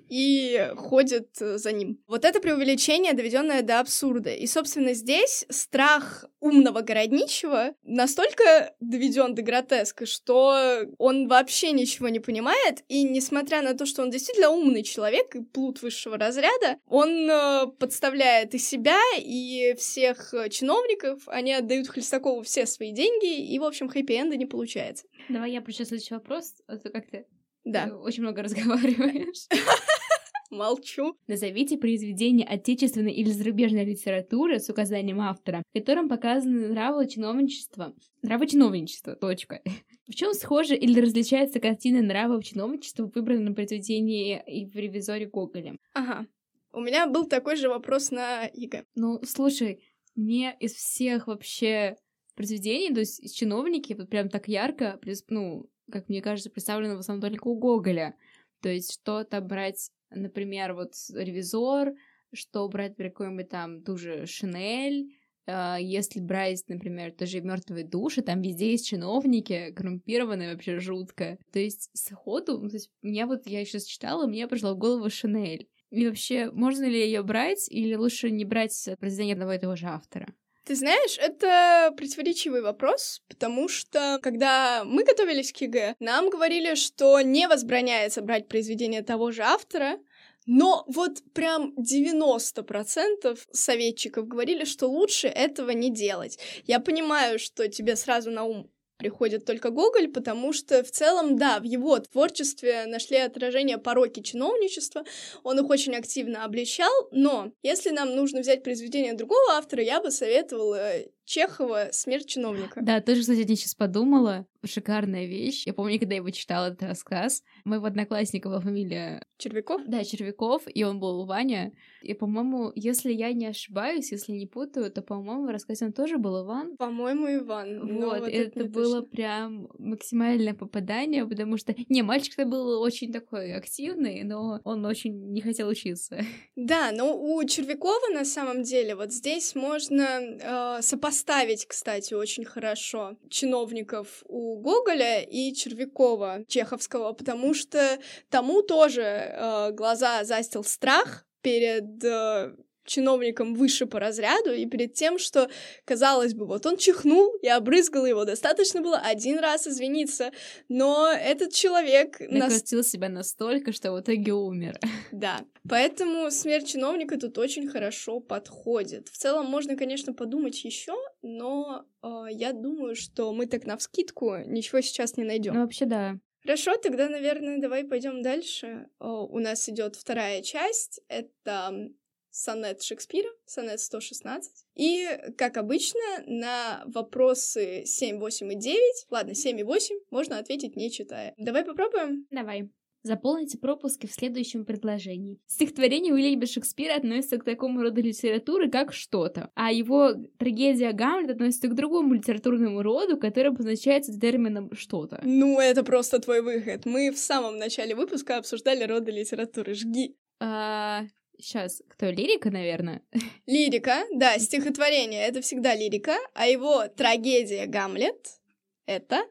И 0.10 0.72
ходит 0.76 1.30
э, 1.40 1.58
за 1.58 1.72
ним. 1.72 2.00
Вот 2.08 2.26
это 2.26 2.40
преувеличение, 2.40 3.14
доведенное 3.14 3.62
до 3.62 3.80
абсурда. 3.80 4.32
И, 4.32 4.48
собственно, 4.48 4.94
здесь 4.94 5.46
страх 5.50 6.26
умного 6.40 6.82
городничего 6.82 7.76
настолько 7.84 8.74
доведен 8.80 9.36
до 9.36 9.42
гротеска, 9.44 10.06
что 10.06 10.88
он 10.98 11.28
вообще 11.28 11.72
ничего 11.72 12.10
не 12.10 12.20
понимает, 12.20 12.84
и 12.88 13.04
несмотря 13.04 13.62
на 13.62 13.76
то, 13.76 13.86
что 13.86 14.02
он 14.02 14.10
действительно 14.10 14.50
умный 14.50 14.84
человек 14.84 15.36
и 15.36 15.42
плут 15.42 15.82
высшего 15.82 16.18
разряда, 16.18 16.78
он 16.88 17.30
э, 17.30 17.68
подставляет 17.80 18.56
и 18.56 18.58
себя, 18.58 19.00
и 19.18 19.76
всех 19.78 20.34
э, 20.34 20.50
чиновников, 20.50 21.24
они 21.28 21.54
отдают 21.54 21.88
Хлестакову 21.88 22.42
все 22.42 22.66
свои 22.66 22.92
деньги, 22.92 23.51
и, 23.52 23.60
в 23.60 23.64
общем, 23.64 23.90
хэппи-энда 23.90 24.38
не 24.38 24.46
получается. 24.46 25.06
Давай 25.30 25.52
я 25.52 25.62
прочту 25.62 25.86
следующий 25.86 26.14
вопрос, 26.14 26.56
а 26.68 26.78
то 26.78 26.90
как 26.90 27.10
ты 27.10 27.26
да. 27.64 27.96
очень 27.98 28.24
много 28.24 28.42
разговариваешь. 28.44 29.48
Молчу. 30.50 31.16
Назовите 31.28 31.78
произведение 31.78 32.46
отечественной 32.46 33.14
или 33.14 33.30
зарубежной 33.30 33.86
литературы 33.86 34.60
с 34.60 34.70
указанием 34.70 35.22
автора, 35.22 35.64
в 35.70 35.74
котором 35.74 36.10
показаны 36.10 36.68
нравы 36.68 37.08
чиновничества. 37.08 37.96
Нравы 38.22 38.48
чиновничества. 38.48 39.16
Точка. 39.16 39.62
В 40.10 40.14
чем 40.14 40.34
схожа 40.34 40.76
или 40.76 41.00
различается 41.00 41.62
картина 41.62 42.02
нравов 42.02 42.44
чиновничества, 42.44 43.10
в 43.16 43.50
выбранном 43.50 43.56
произведении 43.56 44.44
и 44.46 44.66
в 44.66 44.76
ревизоре 44.76 45.26
Гоголя? 45.26 45.78
Ага. 45.94 46.28
У 46.74 46.82
меня 46.82 47.08
был 47.08 47.26
такой 47.26 47.56
же 47.56 47.70
вопрос 47.70 48.12
на 48.12 48.44
ЕГЭ. 48.54 48.84
Ну, 48.96 49.22
слушай, 49.24 49.82
мне 50.16 50.56
из 50.60 50.74
всех 50.74 51.28
вообще 51.28 51.96
произведений, 52.36 52.94
то 52.94 53.00
есть 53.00 53.36
чиновники 53.36 53.94
вот 53.94 54.10
прям 54.10 54.30
так 54.30 54.48
ярко, 54.48 55.00
ну, 55.30 55.70
как 55.92 56.10
мне 56.10 56.22
кажется, 56.22 56.50
представлены 56.50 56.96
в 56.96 57.00
основном 57.00 57.30
только 57.30 57.48
у 57.48 57.56
Гоголя. 57.56 58.16
То 58.62 58.70
есть 58.70 58.94
что-то 58.94 59.42
брать, 59.42 59.92
например, 60.10 60.74
вот 60.74 60.94
ревизор, 61.14 61.94
что 62.34 62.68
брать 62.70 62.96
какой-нибудь 62.96 63.50
там 63.50 63.84
ту 63.84 63.98
же 63.98 64.26
Шинель, 64.26 65.12
а, 65.48 65.78
если 65.80 66.20
брать, 66.20 66.64
например, 66.68 67.12
тоже 67.12 67.42
мертвые 67.42 67.86
души, 67.86 68.22
там 68.22 68.42
везде 68.42 68.72
есть 68.72 68.88
чиновники, 68.88 69.74
коррумпированные 69.76 70.54
вообще 70.54 70.80
жутко. 70.80 71.38
То 71.52 71.60
есть 71.60 71.90
сходу, 71.94 72.60
то 72.70 72.76
есть 72.76 72.92
меня 73.02 73.26
вот, 73.26 73.48
я 73.48 73.66
сейчас 73.66 73.84
читала, 73.86 74.28
мне 74.28 74.48
пришла 74.48 74.74
в 74.74 74.78
голову 74.78 75.10
Шинель. 75.10 75.68
И 75.90 76.08
вообще, 76.08 76.50
можно 76.52 76.86
ли 76.86 77.02
ее 77.02 77.22
брать, 77.22 77.68
или 77.70 77.96
лучше 77.96 78.32
не 78.32 78.46
брать 78.46 78.90
произведение 79.00 79.34
одного 79.34 79.54
и 79.54 79.60
того 79.60 79.76
же 79.76 79.88
автора? 79.88 80.34
Ты 80.72 80.76
знаешь, 80.76 81.18
это 81.18 81.94
противоречивый 81.98 82.62
вопрос, 82.62 83.22
потому 83.28 83.68
что, 83.68 84.20
когда 84.24 84.86
мы 84.86 85.04
готовились 85.04 85.52
к 85.52 85.58
ЕГЭ, 85.58 85.96
нам 86.00 86.30
говорили, 86.30 86.76
что 86.76 87.20
не 87.20 87.50
возбраняется 87.50 88.22
брать 88.22 88.48
произведение 88.48 89.02
того 89.02 89.32
же 89.32 89.42
автора, 89.42 90.00
но 90.46 90.86
вот 90.88 91.24
прям 91.34 91.74
90% 91.78 93.38
советчиков 93.52 94.30
говорили, 94.30 94.64
что 94.64 94.88
лучше 94.88 95.28
этого 95.28 95.72
не 95.72 95.92
делать. 95.92 96.40
Я 96.66 96.80
понимаю, 96.80 97.38
что 97.38 97.68
тебе 97.68 97.98
сразу 97.98 98.32
на 98.32 98.46
ум 98.46 98.72
приходит 99.02 99.46
только 99.46 99.72
Гоголь, 99.72 100.08
потому 100.08 100.54
что 100.54 100.84
в 100.84 100.92
целом, 100.92 101.36
да, 101.36 101.60
в 101.60 101.64
его 101.64 101.98
творчестве 101.98 102.86
нашли 102.86 103.18
отражение 103.18 103.80
пороки 103.80 104.22
чиновничества, 104.22 105.04
он 105.42 105.60
их 105.60 105.68
очень 105.70 105.96
активно 105.96 106.46
обличал, 106.46 106.92
но 107.12 107.52
если 107.64 107.90
нам 107.90 108.16
нужно 108.16 108.42
взять 108.42 108.62
произведение 108.64 109.14
другого 109.14 109.54
автора, 109.54 109.82
я 109.82 110.02
бы 110.02 110.12
советовала 110.12 110.92
Чехова 111.26 111.90
«Смерть 111.92 112.28
чиновника». 112.28 112.82
Да, 112.82 113.00
тоже, 113.02 113.22
кстати, 113.22 113.40
я 113.40 113.56
сейчас 113.56 113.76
подумала. 113.76 114.46
Шикарная 114.64 115.26
вещь. 115.26 115.66
Я 115.66 115.74
помню, 115.74 116.00
когда 116.00 116.14
я 116.14 116.18
его 116.18 116.30
читала 116.30 116.68
этот 116.68 116.84
рассказ. 116.84 117.42
Моего 117.66 117.86
одноклассника 117.86 118.48
была 118.48 118.60
фамилия... 118.60 119.26
Червяков? 119.38 119.82
Да, 119.88 120.04
Червяков, 120.04 120.64
и 120.72 120.84
он 120.84 121.00
был 121.00 121.26
Ваня. 121.26 121.72
И, 122.04 122.14
по-моему, 122.14 122.72
если 122.76 123.12
я 123.12 123.34
не 123.34 123.48
ошибаюсь, 123.48 124.12
если 124.12 124.34
не 124.34 124.46
путаю, 124.46 124.92
то, 124.92 125.02
по-моему, 125.02 125.48
в 125.48 125.50
рассказе 125.50 125.86
он 125.86 125.94
тоже 125.94 126.20
был 126.20 126.46
Иван. 126.46 126.78
По-моему, 126.78 127.28
Иван. 127.28 127.80
Вот, 127.98 128.20
вот 128.20 128.30
это, 128.30 128.60
это 128.60 128.70
было 128.70 129.02
точно. 129.02 129.10
прям 129.10 129.68
максимальное 129.80 130.54
попадание, 130.54 131.26
потому 131.26 131.58
что... 131.58 131.74
Не, 131.90 132.04
мальчик-то 132.04 132.46
был 132.46 132.82
очень 132.82 133.12
такой 133.12 133.54
активный, 133.54 134.24
но 134.24 134.60
он 134.64 134.86
очень 134.86 135.32
не 135.32 135.42
хотел 135.42 135.70
учиться. 135.70 136.24
Да, 136.56 136.92
но 136.92 137.18
у 137.20 137.44
Червякова, 137.44 138.14
на 138.14 138.26
самом 138.26 138.62
деле, 138.62 138.96
вот 138.96 139.12
здесь 139.12 139.56
можно 139.56 140.04
э, 140.04 140.82
сопоставить 140.84 141.11
сопоставить, 141.12 141.66
кстати, 141.66 142.14
очень 142.14 142.46
хорошо 142.46 143.18
чиновников 143.30 144.24
у 144.28 144.56
Гоголя 144.62 145.22
и 145.22 145.54
Червякова 145.54 146.44
Чеховского, 146.48 147.14
потому 147.14 147.54
что 147.54 148.00
тому 148.30 148.62
тоже 148.62 149.02
э, 149.02 149.72
глаза 149.72 150.24
застил 150.24 150.64
страх 150.64 151.26
перед 151.42 152.04
э, 152.04 152.56
чиновником 152.86 153.54
выше 153.56 153.86
по 153.86 154.00
разряду, 154.00 154.54
и 154.54 154.66
перед 154.66 154.94
тем, 154.94 155.20
что, 155.20 155.50
казалось 155.86 156.34
бы, 156.34 156.46
вот 156.46 156.66
он 156.66 156.78
чихнул, 156.78 157.34
я 157.42 157.58
обрызгала 157.58 158.06
его, 158.06 158.26
достаточно 158.26 158.82
было 158.82 158.98
один 158.98 159.40
раз 159.40 159.68
извиниться, 159.68 160.32
но 160.70 161.10
этот 161.12 161.54
человек... 161.54 162.20
Накрутил 162.20 162.80
нас... 162.80 162.90
себя 162.90 163.10
настолько, 163.10 163.72
что 163.72 163.94
в 163.94 164.02
итоге 164.02 164.34
умер. 164.34 164.80
Да, 165.12 165.42
поэтому 165.68 166.32
смерть 166.32 166.68
чиновника 166.70 167.20
тут 167.20 167.38
очень 167.38 167.68
хорошо 167.68 168.22
подходит. 168.22 169.10
В 169.10 169.18
целом 169.18 169.46
можно, 169.48 169.76
конечно, 169.76 170.14
подумать 170.14 170.64
еще, 170.64 170.96
но 171.22 171.86
э, 172.02 172.08
я 172.32 172.54
думаю, 172.54 172.96
что 172.96 173.34
мы 173.34 173.46
так 173.46 173.66
навскидку 173.66 174.38
ничего 174.46 174.82
сейчас 174.82 175.18
не 175.18 175.24
найдем. 175.24 175.54
Ну, 175.54 175.62
вообще, 175.62 175.86
да. 175.86 176.18
Хорошо, 176.44 176.76
тогда, 176.78 177.08
наверное, 177.08 177.60
давай 177.60 177.84
пойдем 177.84 178.24
дальше. 178.24 178.88
О, 179.00 179.26
у 179.28 179.40
нас 179.40 179.70
идет 179.70 179.96
вторая 179.96 180.42
часть. 180.42 181.00
Это 181.08 181.92
сонет 182.32 182.82
Шекспира, 182.82 183.30
сонет 183.46 183.80
116. 183.80 184.66
И, 184.76 185.08
как 185.38 185.58
обычно, 185.58 186.02
на 186.26 186.84
вопросы 186.88 187.84
7, 187.86 188.20
8 188.20 188.54
и 188.54 188.56
9, 188.56 189.06
ладно, 189.10 189.36
7 189.36 189.60
и 189.60 189.64
8, 189.64 189.96
можно 190.10 190.40
ответить 190.40 190.76
не 190.76 190.92
читая. 190.92 191.34
Давай 191.38 191.64
попробуем? 191.64 192.26
Давай. 192.32 192.70
Заполните 193.04 193.58
пропуски 193.58 194.06
в 194.06 194.14
следующем 194.14 194.64
предложении. 194.64 195.40
Стихотворение 195.48 196.14
Уильяма 196.14 196.46
Шекспира 196.46 196.96
относится 196.96 197.40
к 197.40 197.44
такому 197.44 197.82
роду 197.82 198.00
литературы, 198.00 198.70
как 198.70 198.94
что-то, 198.94 199.50
а 199.56 199.72
его 199.72 200.14
трагедия 200.38 200.92
Гамлет 200.92 201.32
относится 201.32 201.68
к 201.68 201.74
другому 201.74 202.14
литературному 202.14 202.84
роду, 202.84 203.18
который 203.18 203.48
обозначается 203.48 204.18
термином 204.20 204.72
что-то. 204.76 205.20
Ну, 205.24 205.60
это 205.60 205.84
просто 205.84 206.20
твой 206.20 206.42
выход. 206.42 206.86
Мы 206.86 207.10
в 207.10 207.18
самом 207.18 207.58
начале 207.58 207.96
выпуска 207.96 208.38
обсуждали 208.38 208.84
роды 208.84 209.12
литературы. 209.12 209.74
Жги. 209.74 210.16
А, 210.40 211.06
Сейчас, 211.42 211.82
кто, 211.88 212.08
лирика, 212.12 212.52
наверное? 212.52 213.02
Лирика, 213.48 214.06
да, 214.14 214.38
стихотворение— 214.38 215.24
это 215.28 215.42
всегда 215.42 215.76
лирика, 215.76 216.16
а 216.36 216.46
его 216.46 216.88
трагедия 216.88 217.66
«Гамлет»— 217.66 218.28
это... 218.86 219.26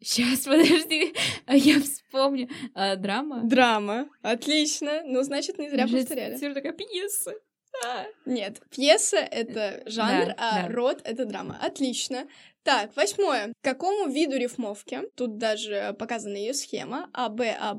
Сейчас, 0.00 0.40
подожди, 0.44 1.12
а 1.46 1.56
я 1.56 1.80
вспомню. 1.80 2.48
А, 2.74 2.94
драма? 2.94 3.42
Драма, 3.42 4.08
отлично. 4.22 5.02
Ну, 5.04 5.22
значит, 5.22 5.58
не 5.58 5.68
зря 5.68 5.88
повторяли. 5.88 6.36
Теперь 6.36 6.54
такая 6.54 6.72
пьеса. 6.72 7.34
Нет, 8.26 8.60
пьеса— 8.70 9.16
это 9.30 9.82
жанр, 9.86 10.26
да, 10.26 10.34
а 10.38 10.62
да. 10.62 10.74
род— 10.74 11.00
это 11.04 11.24
драма. 11.24 11.58
Отлично. 11.60 12.28
Так, 12.62 12.94
восьмое. 12.94 13.52
К 13.60 13.64
какому 13.64 14.10
виду 14.10 14.36
рифмовки? 14.36 15.00
Тут 15.16 15.38
даже 15.38 15.94
показана 15.98 16.36
ее 16.36 16.52
схема. 16.52 17.08
А, 17.12 17.28
Б, 17.28 17.56
А. 17.58 17.74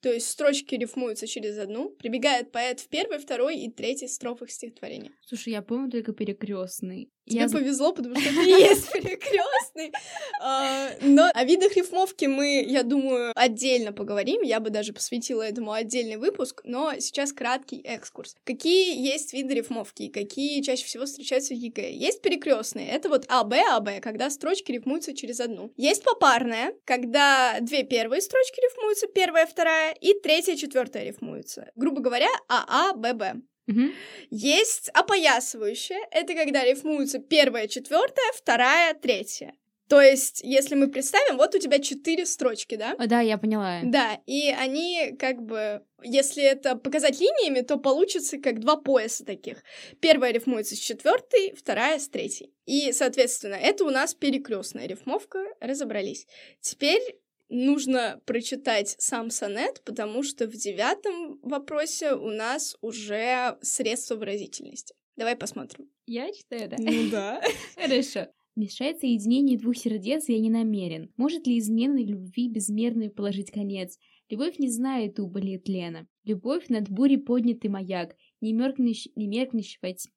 То 0.00 0.12
есть 0.12 0.28
строчки 0.28 0.74
рифмуются 0.74 1.26
через 1.26 1.56
одну. 1.58 1.90
прибегает 1.90 2.50
поэт 2.50 2.80
в 2.80 2.88
первой, 2.88 3.18
второй 3.18 3.58
и 3.58 3.70
третьей 3.70 4.08
строфах 4.08 4.50
стихотворения. 4.50 5.12
Слушай, 5.26 5.52
я 5.52 5.62
помню 5.62 5.90
только 5.90 6.12
перекрестный. 6.12 7.10
Тебе 7.28 7.42
я... 7.42 7.48
повезло, 7.48 7.92
потому 7.92 8.16
что 8.16 8.28
тут 8.34 8.48
есть 8.48 8.92
перекрестный. 8.92 9.92
А, 10.40 10.90
но 11.00 11.28
о 11.34 11.44
видах 11.44 11.76
рифмовки 11.76 12.26
мы, 12.26 12.64
я 12.64 12.84
думаю, 12.84 13.32
отдельно 13.34 13.92
поговорим. 13.92 14.42
Я 14.42 14.60
бы 14.60 14.70
даже 14.70 14.92
посвятила 14.92 15.42
этому 15.42 15.72
отдельный 15.72 16.16
выпуск, 16.16 16.60
но 16.64 16.92
сейчас 17.00 17.32
краткий 17.32 17.80
экскурс. 17.82 18.36
Какие 18.44 18.96
есть 19.04 19.32
виды 19.32 19.54
рифмовки 19.54 20.08
какие 20.08 20.62
чаще 20.62 20.84
всего 20.84 21.04
встречаются 21.04 21.54
в 21.54 21.56
ЕГЭ? 21.56 21.90
Есть 21.92 22.22
перекрестные. 22.22 22.88
Это 22.88 23.08
вот 23.08 23.24
А, 23.28 23.44
Б, 23.44 23.62
А, 23.70 23.80
Б, 23.80 24.00
когда 24.00 24.30
строчки 24.30 24.72
рифмуются 24.72 25.14
через 25.14 25.40
одну. 25.40 25.72
Есть 25.76 26.04
попарная, 26.04 26.74
когда 26.84 27.58
две 27.60 27.82
первые 27.84 28.20
строчки 28.20 28.60
рифмуются, 28.60 29.06
первая, 29.06 29.46
вторая, 29.46 29.92
и 29.92 30.14
третья, 30.20 30.56
четвертая 30.56 31.04
рифмуются. 31.04 31.70
Грубо 31.76 32.00
говоря, 32.00 32.28
А, 32.48 32.90
А, 32.90 32.92
Б, 32.94 33.12
Б. 33.14 33.34
Угу. 33.68 33.92
Есть 34.30 34.88
опоясывающее. 34.94 36.00
Это 36.10 36.34
когда 36.34 36.64
рифмуются 36.64 37.18
первая, 37.18 37.68
четвертая, 37.68 38.32
вторая, 38.34 38.94
третья. 38.94 39.54
То 39.88 40.02
есть, 40.02 40.42
если 40.44 40.74
мы 40.74 40.88
представим, 40.88 41.38
вот 41.38 41.54
у 41.54 41.58
тебя 41.58 41.78
четыре 41.78 42.26
строчки, 42.26 42.74
да? 42.74 42.94
О, 42.98 43.06
да, 43.06 43.20
я 43.20 43.38
поняла. 43.38 43.80
Да, 43.82 44.20
и 44.26 44.50
они 44.50 45.16
как 45.18 45.42
бы, 45.42 45.82
если 46.02 46.42
это 46.42 46.76
показать 46.76 47.20
линиями, 47.20 47.62
то 47.62 47.78
получится 47.78 48.36
как 48.36 48.60
два 48.60 48.76
пояса 48.76 49.24
таких. 49.24 49.62
Первая 50.00 50.32
рифмуется 50.32 50.76
с 50.76 50.78
четвертой, 50.78 51.54
вторая 51.56 51.98
с 51.98 52.08
третьей. 52.08 52.52
И, 52.66 52.92
соответственно, 52.92 53.54
это 53.54 53.84
у 53.84 53.90
нас 53.90 54.12
перекрестная 54.12 54.86
рифмовка, 54.86 55.42
разобрались. 55.60 56.26
Теперь 56.60 57.00
нужно 57.48 58.20
прочитать 58.26 58.94
сам 58.98 59.30
сонет, 59.30 59.82
потому 59.84 60.22
что 60.22 60.46
в 60.46 60.52
девятом 60.52 61.38
вопросе 61.42 62.14
у 62.14 62.30
нас 62.30 62.76
уже 62.80 63.58
средства 63.62 64.16
выразительности. 64.16 64.94
Давай 65.16 65.36
посмотрим. 65.36 65.90
Я 66.06 66.32
читаю, 66.32 66.68
да? 66.68 66.76
Ну 66.78 67.08
да. 67.10 67.42
Хорошо. 67.74 68.28
Мешает 68.54 68.98
соединение 68.98 69.58
двух 69.58 69.76
сердец 69.76 70.28
я 70.28 70.38
не 70.38 70.50
намерен. 70.50 71.12
Может 71.16 71.46
ли 71.46 71.58
изменной 71.58 72.04
любви 72.04 72.48
безмерной 72.48 73.10
положить 73.10 73.52
конец? 73.52 73.98
Любовь 74.30 74.58
не 74.58 74.68
знает 74.68 75.20
убыли 75.20 75.52
и 75.52 75.58
тлена. 75.58 76.06
Любовь 76.24 76.68
над 76.68 76.88
бурей 76.90 77.18
поднятый 77.18 77.70
маяк, 77.70 78.16
не 78.40 78.52
меркнущий, 78.52 79.12
не 79.14 79.26
меркнущий 79.26 79.78
во 79.80 79.92
тьме, 79.92 80.12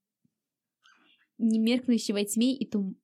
не 1.38 1.60
меркнущий 1.60 2.13
во 2.13 2.24
тьме 2.24 2.56
и 2.56 2.67
тум... 2.67 2.96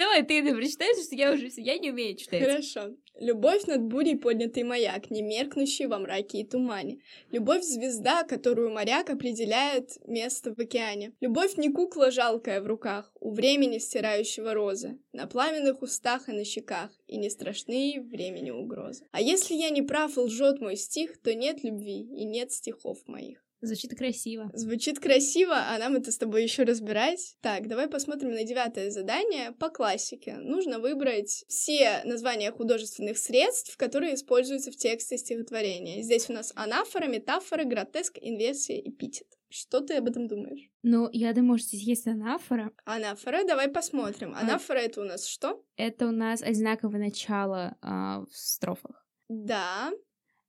Давай 0.00 0.22
ты 0.22 0.40
это 0.40 0.56
прочитаешь, 0.56 1.04
что 1.04 1.14
я 1.14 1.30
уже 1.30 1.50
я 1.58 1.76
не 1.76 1.90
умею 1.90 2.16
читать. 2.16 2.42
Хорошо. 2.42 2.96
Любовь 3.18 3.66
над 3.66 3.82
бурей 3.82 4.16
поднятый 4.16 4.62
маяк, 4.62 5.10
не 5.10 5.20
меркнущий 5.20 5.84
во 5.84 5.98
мраке 5.98 6.38
и 6.38 6.44
тумане. 6.46 7.00
Любовь— 7.30 7.62
звезда, 7.64 8.24
которую 8.24 8.70
моряк 8.70 9.10
определяет 9.10 9.98
место 10.06 10.54
в 10.54 10.58
океане. 10.58 11.12
Любовь 11.20 11.58
не 11.58 11.68
кукла 11.68 12.10
жалкая 12.10 12.62
в 12.62 12.66
руках, 12.66 13.12
у 13.20 13.30
времени 13.30 13.76
стирающего 13.76 14.54
розы, 14.54 14.98
на 15.12 15.26
пламенных 15.26 15.82
устах 15.82 16.30
и 16.30 16.32
на 16.32 16.46
щеках, 16.46 16.90
и 17.06 17.18
не 17.18 17.28
страшны 17.28 18.00
времени 18.00 18.50
угрозы. 18.50 19.04
А 19.12 19.20
если 19.20 19.52
я 19.52 19.68
не 19.68 19.82
прав 19.82 20.16
и 20.16 20.20
лжет 20.20 20.62
мой 20.62 20.76
стих, 20.76 21.20
то 21.20 21.34
нет 21.34 21.62
любви 21.62 22.00
и 22.00 22.24
нет 22.24 22.52
стихов 22.52 23.06
моих. 23.06 23.44
Звучит 23.60 23.96
красиво. 23.96 24.50
Звучит 24.54 24.98
красиво, 24.98 25.54
а 25.54 25.78
нам 25.78 25.96
это 25.96 26.10
с 26.10 26.18
тобой 26.18 26.42
еще 26.42 26.62
разбирать. 26.62 27.36
Так, 27.42 27.68
давай 27.68 27.88
посмотрим 27.88 28.32
на 28.32 28.44
девятое 28.44 28.90
задание 28.90 29.52
по 29.52 29.68
классике. 29.68 30.36
Нужно 30.36 30.78
выбрать 30.78 31.44
все 31.48 32.02
названия 32.04 32.52
художественных 32.52 33.18
средств, 33.18 33.76
которые 33.76 34.14
используются 34.14 34.70
в 34.70 34.76
тексте 34.76 35.18
стихотворения. 35.18 36.02
Здесь 36.02 36.30
у 36.30 36.32
нас 36.32 36.52
анафора, 36.56 37.06
метафора, 37.06 37.64
гротеск, 37.64 38.18
инверсия, 38.20 38.80
эпитет. 38.80 39.26
Что 39.50 39.80
ты 39.80 39.96
об 39.96 40.06
этом 40.06 40.28
думаешь? 40.28 40.70
Ну, 40.82 41.08
я 41.12 41.32
думаю, 41.34 41.58
что 41.58 41.68
здесь 41.68 41.82
есть 41.82 42.06
анафора. 42.06 42.70
Анафора, 42.84 43.44
давай 43.44 43.68
посмотрим. 43.68 44.32
А 44.34 44.40
анафора 44.40 44.78
а... 44.78 44.82
это 44.82 45.00
у 45.00 45.04
нас 45.04 45.26
что? 45.26 45.64
Это 45.76 46.06
у 46.06 46.12
нас 46.12 46.40
одинаковое 46.40 47.00
начало 47.00 47.76
а, 47.82 48.20
в 48.20 48.36
строфах. 48.36 49.04
Да, 49.28 49.90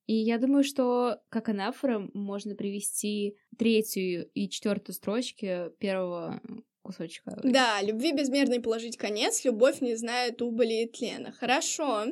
и 0.07 0.13
я 0.13 0.37
думаю, 0.37 0.63
что 0.63 1.21
как 1.29 1.49
анафора 1.49 2.09
можно 2.13 2.55
привести 2.55 3.37
третью 3.57 4.29
и 4.33 4.49
четвертую 4.49 4.95
строчки 4.95 5.69
первого 5.79 6.41
кусочка. 6.81 7.39
Да, 7.43 7.81
любви 7.81 8.11
безмерной 8.11 8.59
положить 8.59 8.97
конец, 8.97 9.45
любовь 9.45 9.81
не 9.81 9.95
знает 9.95 10.41
убыли 10.41 10.83
и 10.83 10.87
тлена. 10.87 11.31
Хорошо. 11.31 12.05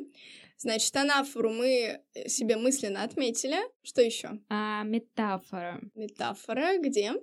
Значит, 0.56 0.94
анафору 0.94 1.50
мы 1.50 2.02
себе 2.26 2.56
мысленно 2.56 3.02
отметили. 3.02 3.56
Что 3.82 4.02
еще? 4.02 4.38
А, 4.50 4.82
метафора. 4.82 5.80
Метафора 5.94 6.78
где? 6.78 7.14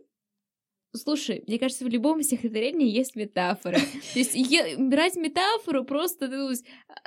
Слушай, 0.98 1.44
мне 1.48 1.60
кажется, 1.60 1.86
в 1.86 1.88
любом 1.88 2.22
стихотворении 2.22 2.90
есть 2.90 3.16
метафора. 3.16 3.78
То 4.14 4.20
есть 4.20 4.36
брать 4.78 5.16
метафору 5.16 5.84
просто, 5.86 6.28
ну, 6.28 6.52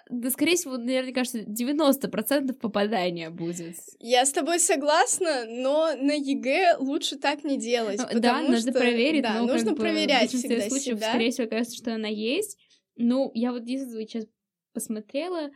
да, 0.09 0.31
скорее 0.31 0.57
всего, 0.57 0.77
наверное, 0.77 1.13
кажется, 1.13 1.41
90% 1.41 2.53
попадания 2.55 3.31
будет. 3.31 3.77
Я 3.99 4.25
с 4.25 4.33
тобой 4.33 4.59
согласна, 4.61 5.45
но 5.47 5.95
на 5.97 6.13
ЕГЭ 6.13 6.77
лучше 6.79 7.17
так 7.17 7.45
не 7.45 7.59
делать. 7.59 8.01
Ну, 8.13 8.21
да, 8.21 8.43
надо 8.43 8.73
проверить. 8.73 9.23
Да, 9.23 9.35
но 9.35 9.47
нужно 9.47 9.75
проверять 9.75 10.31
всегда 10.31 10.69
случаев, 10.69 10.99
скорее 10.99 11.31
всего, 11.31 11.49
кажется, 11.49 11.77
что 11.77 11.95
она 11.95 12.09
есть. 12.09 12.59
Ну, 12.97 13.31
я 13.35 13.53
вот 13.53 13.63
единственное 13.63 14.07
сейчас 14.07 14.27
посмотрела 14.73 15.51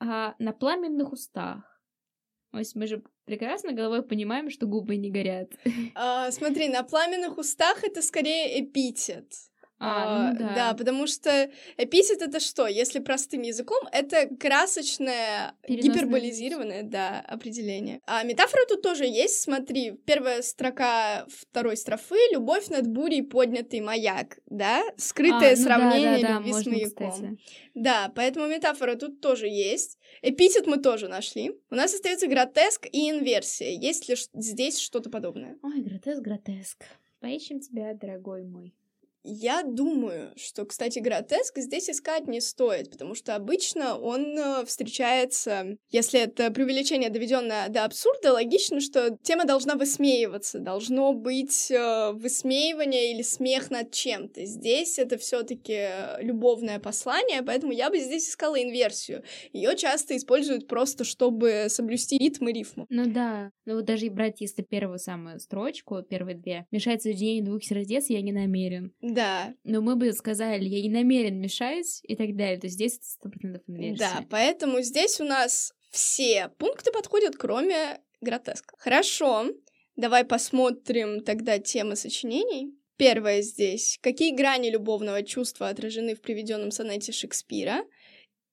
а, 0.00 0.34
на 0.38 0.52
пламенных 0.52 1.12
устах. 1.12 1.64
То 2.52 2.58
есть 2.58 2.74
мы 2.74 2.86
же 2.86 3.02
прекрасно 3.30 3.72
головой 3.72 4.02
понимаем, 4.02 4.50
что 4.50 4.66
губы 4.66 4.96
не 4.96 5.10
горят. 5.10 5.52
А, 5.94 6.32
смотри, 6.32 6.68
на 6.68 6.82
пламенных 6.82 7.38
устах 7.38 7.84
это 7.84 8.02
скорее 8.02 8.60
эпитет. 8.60 9.26
А, 9.82 10.32
ну 10.32 10.38
да. 10.38 10.54
да, 10.54 10.74
потому 10.74 11.06
что 11.06 11.50
эпитет 11.78 12.20
это 12.20 12.38
что? 12.38 12.66
Если 12.66 12.98
простым 12.98 13.40
языком, 13.40 13.82
это 13.92 14.28
красочное, 14.36 15.54
гиперболизированное, 15.66 16.82
да, 16.82 17.20
определение. 17.26 18.00
А 18.04 18.22
метафора 18.22 18.66
тут 18.68 18.82
тоже 18.82 19.06
есть, 19.06 19.40
смотри, 19.40 19.92
первая 20.04 20.42
строка 20.42 21.26
второй 21.28 21.78
строфы— 21.78 22.16
любовь 22.32 22.68
над 22.68 22.88
бурей 22.88 23.22
поднятый 23.22 23.80
маяк, 23.80 24.38
да? 24.46 24.82
Скрытое 24.98 25.54
а, 25.54 25.56
ну 25.56 25.62
сравнение 25.62 26.18
да, 26.20 26.28
да, 26.28 26.34
любви 26.34 26.52
да, 26.52 26.58
с 26.58 26.66
маяком. 26.66 27.10
Кстати. 27.10 27.38
Да, 27.74 28.12
поэтому 28.14 28.46
метафора 28.48 28.96
тут 28.96 29.22
тоже 29.22 29.48
есть. 29.48 29.98
Эпитет 30.20 30.66
мы 30.66 30.76
тоже 30.76 31.08
нашли. 31.08 31.52
У 31.70 31.74
нас 31.74 31.94
остается 31.94 32.26
гротеск 32.26 32.86
и 32.92 33.10
инверсия. 33.10 33.70
Есть 33.70 34.10
ли 34.10 34.16
здесь 34.34 34.78
что-то 34.78 35.08
подобное? 35.08 35.56
Ой, 35.62 35.80
гротеск, 35.80 36.20
гротеск. 36.20 36.84
Поищем 37.20 37.60
тебя, 37.60 37.94
дорогой 37.94 38.44
мой. 38.44 38.74
Я 39.22 39.62
думаю, 39.62 40.32
что, 40.36 40.64
кстати, 40.64 40.98
гротеск 40.98 41.58
здесь 41.58 41.90
искать 41.90 42.26
не 42.26 42.40
стоит, 42.40 42.90
потому 42.90 43.14
что 43.14 43.34
обычно 43.34 43.98
он 43.98 44.38
э, 44.38 44.64
встречается, 44.64 45.76
если 45.90 46.20
это 46.20 46.50
преувеличение, 46.50 47.10
доведенное 47.10 47.68
до 47.68 47.84
абсурда, 47.84 48.32
логично, 48.32 48.80
что 48.80 49.16
тема 49.22 49.44
должна 49.44 49.74
высмеиваться, 49.74 50.58
должно 50.58 51.12
быть 51.12 51.70
э, 51.70 52.12
высмеивание 52.12 53.12
или 53.12 53.22
смех 53.22 53.70
над 53.70 53.92
чем-то. 53.92 54.46
Здесь 54.46 54.98
это 54.98 55.18
все-таки 55.18 56.22
любовное 56.22 56.78
послание, 56.78 57.42
поэтому 57.42 57.72
я 57.72 57.90
бы 57.90 57.98
здесь 57.98 58.28
искала 58.28 58.60
инверсию. 58.60 59.22
Ее 59.52 59.76
часто 59.76 60.16
используют 60.16 60.66
просто, 60.66 61.04
чтобы 61.04 61.66
соблюсти 61.68 62.16
ритм 62.16 62.48
и 62.48 62.52
рифму. 62.54 62.86
Ну 62.88 63.04
да, 63.06 63.50
ну 63.66 63.76
вот 63.76 63.84
даже 63.84 64.08
брать, 64.10 64.40
если 64.40 64.62
первую 64.62 64.98
самую 64.98 65.40
строчку, 65.40 66.02
первые 66.02 66.36
две, 66.36 66.66
мешать 66.70 67.02
соединение 67.02 67.44
двух 67.44 67.62
сердец 67.62 68.06
я 68.08 68.22
не 68.22 68.32
намерен. 68.32 68.94
Да. 69.14 69.54
Но 69.64 69.80
мы 69.80 69.96
бы 69.96 70.12
сказали, 70.12 70.64
я 70.64 70.82
не 70.82 70.90
намерен 70.90 71.40
мешать 71.40 72.00
и 72.04 72.16
так 72.16 72.36
далее. 72.36 72.58
То 72.58 72.66
есть 72.66 72.74
здесь 72.74 72.98
сто 73.02 73.28
процентов 73.28 73.62
инверсия. 73.66 73.98
Да, 73.98 74.26
поэтому 74.30 74.80
здесь 74.82 75.20
у 75.20 75.24
нас 75.24 75.72
все 75.90 76.50
пункты 76.58 76.92
подходят, 76.92 77.36
кроме 77.36 78.00
гротеска. 78.20 78.74
Хорошо, 78.78 79.46
давай 79.96 80.24
посмотрим 80.24 81.22
тогда 81.22 81.58
темы 81.58 81.96
сочинений. 81.96 82.74
Первое 82.96 83.40
здесь. 83.40 83.98
Какие 84.02 84.34
грани 84.34 84.68
любовного 84.68 85.22
чувства 85.22 85.68
отражены 85.68 86.14
в 86.14 86.20
приведенном 86.20 86.70
сонете 86.70 87.12
Шекспира? 87.12 87.84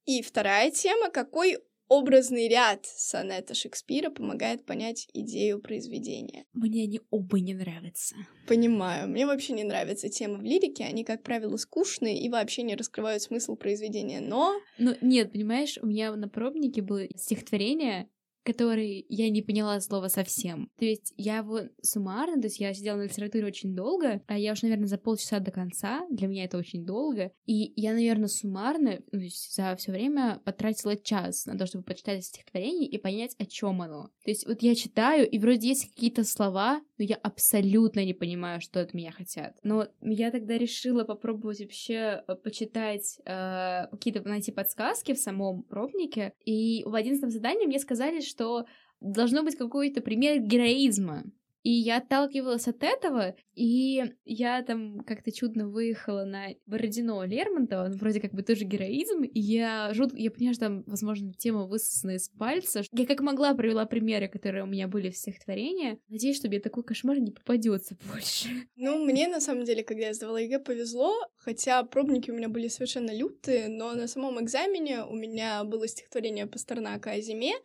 И 0.05 0.21
вторая 0.21 0.71
тема. 0.71 1.09
Какой 1.09 1.57
Образный 1.89 2.49
ряд 2.49 2.85
сонета 2.85 3.53
Шекспира 3.53 4.09
помогает 4.09 4.65
понять 4.65 5.07
идею 5.13 5.61
произведения. 5.61 6.45
Мне 6.53 6.83
они 6.83 6.99
оба 7.11 7.39
не 7.39 7.53
нравятся. 7.53 8.15
Понимаю. 8.47 9.07
Мне 9.07 9.25
вообще 9.25 9.53
не 9.53 9.63
нравятся 9.63 10.09
темы 10.09 10.39
в 10.39 10.43
лирике. 10.43 10.83
Они, 10.83 11.03
как 11.03 11.23
правило, 11.23 11.55
скучные 11.55 12.19
и 12.19 12.29
вообще 12.29 12.63
не 12.63 12.75
раскрывают 12.75 13.21
смысл 13.21 13.55
произведения. 13.55 14.19
Но... 14.19 14.53
Ну, 14.77 14.95
нет, 15.01 15.31
понимаешь, 15.31 15.77
у 15.81 15.85
меня 15.87 16.13
на 16.15 16.27
пробнике 16.27 16.81
было 16.81 17.07
стихотворение, 17.15 18.09
который 18.47 19.05
я 19.09 19.29
не 19.29 19.41
поняла 19.41 19.79
слова 19.81 20.07
совсем. 20.07 20.71
То 20.77 20.85
есть 20.85 21.13
я 21.17 21.39
его 21.39 21.63
суммарно, 21.81 22.41
то 22.41 22.47
есть 22.47 22.59
я 22.59 22.73
сидела 22.73 22.95
на 22.95 23.03
литературе 23.03 23.45
очень 23.45 23.75
долго, 23.75 24.21
а 24.25 24.37
я 24.37 24.53
уж, 24.53 24.61
наверное, 24.61 24.87
за 24.87 24.97
полчаса 24.97 25.39
до 25.39 25.51
конца, 25.51 26.07
для 26.09 26.27
меня 26.27 26.45
это 26.45 26.57
очень 26.57 26.85
долго, 26.85 27.31
и 27.45 27.73
я, 27.75 27.93
наверное, 27.93 28.29
суммарно, 28.29 28.99
то 29.11 29.17
есть 29.17 29.53
за 29.53 29.75
все 29.75 29.91
время 29.91 30.41
потратила 30.45 30.95
час 30.95 31.45
на 31.45 31.57
то, 31.57 31.65
чтобы 31.65 31.83
почитать 31.83 32.23
стихотворение 32.23 32.87
и 32.87 32.97
понять, 32.97 33.35
о 33.37 33.45
чем 33.45 33.81
оно. 33.81 34.09
То 34.23 34.31
есть 34.31 34.47
вот 34.47 34.61
я 34.61 34.75
читаю, 34.75 35.29
и 35.29 35.39
вроде 35.39 35.67
есть 35.67 35.89
какие-то 35.89 36.23
слова, 36.23 36.81
но 36.97 37.05
я 37.05 37.15
абсолютно 37.15 38.03
не 38.03 38.13
понимаю, 38.13 38.61
что 38.61 38.79
от 38.79 38.93
меня 38.93 39.11
хотят. 39.11 39.55
Но 39.63 39.87
я 40.01 40.31
тогда 40.31 40.57
решила 40.57 41.03
попробовать 41.03 41.59
вообще 41.59 42.23
э, 42.27 42.35
почитать 42.35 43.19
э, 43.25 43.87
какие-то, 43.91 44.27
найти 44.27 44.51
подсказки 44.51 45.13
в 45.13 45.19
самом 45.19 45.63
пробнике, 45.63 46.33
и 46.45 46.83
в 46.85 46.95
одиннадцатом 46.95 47.29
задании 47.29 47.67
мне 47.67 47.79
сказали, 47.79 48.21
что 48.21 48.37
что 48.37 48.65
должно 49.01 49.43
быть 49.43 49.57
какой-то 49.57 50.01
пример 50.01 50.39
героизма. 50.39 51.23
И 51.67 51.69
я 51.69 51.97
отталкивалась 51.97 52.65
от 52.69 52.81
этого, 52.81 53.35
и 53.53 54.01
я 54.23 54.63
там 54.63 55.01
как-то 55.01 55.33
чудно 55.33 55.67
выехала 55.67 56.23
на 56.23 56.45
Бородино 56.65 57.25
Лермонтова, 57.25 57.87
он 57.87 57.97
вроде 57.97 58.21
как 58.21 58.31
бы 58.31 58.41
тоже 58.41 58.63
героизм, 58.63 59.23
и 59.23 59.37
я 59.37 59.89
жут... 59.93 60.17
я 60.17 60.31
понимаю, 60.31 60.53
что 60.53 60.67
там, 60.67 60.83
возможно, 60.87 61.33
тема 61.33 61.65
высосана 61.65 62.11
из 62.11 62.29
пальца. 62.29 62.83
Я 62.93 63.05
как 63.05 63.19
могла 63.19 63.53
привела 63.53 63.85
примеры, 63.85 64.29
которые 64.29 64.63
у 64.63 64.67
меня 64.67 64.87
были 64.87 65.09
в 65.09 65.17
стихотворении. 65.17 65.99
Надеюсь, 66.07 66.37
что 66.37 66.47
мне 66.47 66.61
такой 66.61 66.85
кошмар 66.85 67.19
не 67.19 67.31
попадется 67.31 67.97
больше. 68.13 68.47
Ну, 68.77 69.03
мне 69.03 69.27
на 69.27 69.41
самом 69.41 69.65
деле, 69.65 69.83
когда 69.83 70.05
я 70.05 70.13
сдавала 70.13 70.37
ЕГЭ, 70.37 70.59
повезло, 70.59 71.13
хотя 71.35 71.83
пробники 71.83 72.31
у 72.31 72.35
меня 72.35 72.47
были 72.47 72.69
совершенно 72.69 73.11
лютые, 73.11 73.67
но 73.67 73.91
на 73.91 74.07
самом 74.07 74.41
экзамене 74.41 75.03
у 75.03 75.15
меня 75.15 75.65
было 75.65 75.85
стихотворение 75.85 76.45
Пастернака 76.45 77.11
о 77.11 77.19
зиме, 77.19 77.55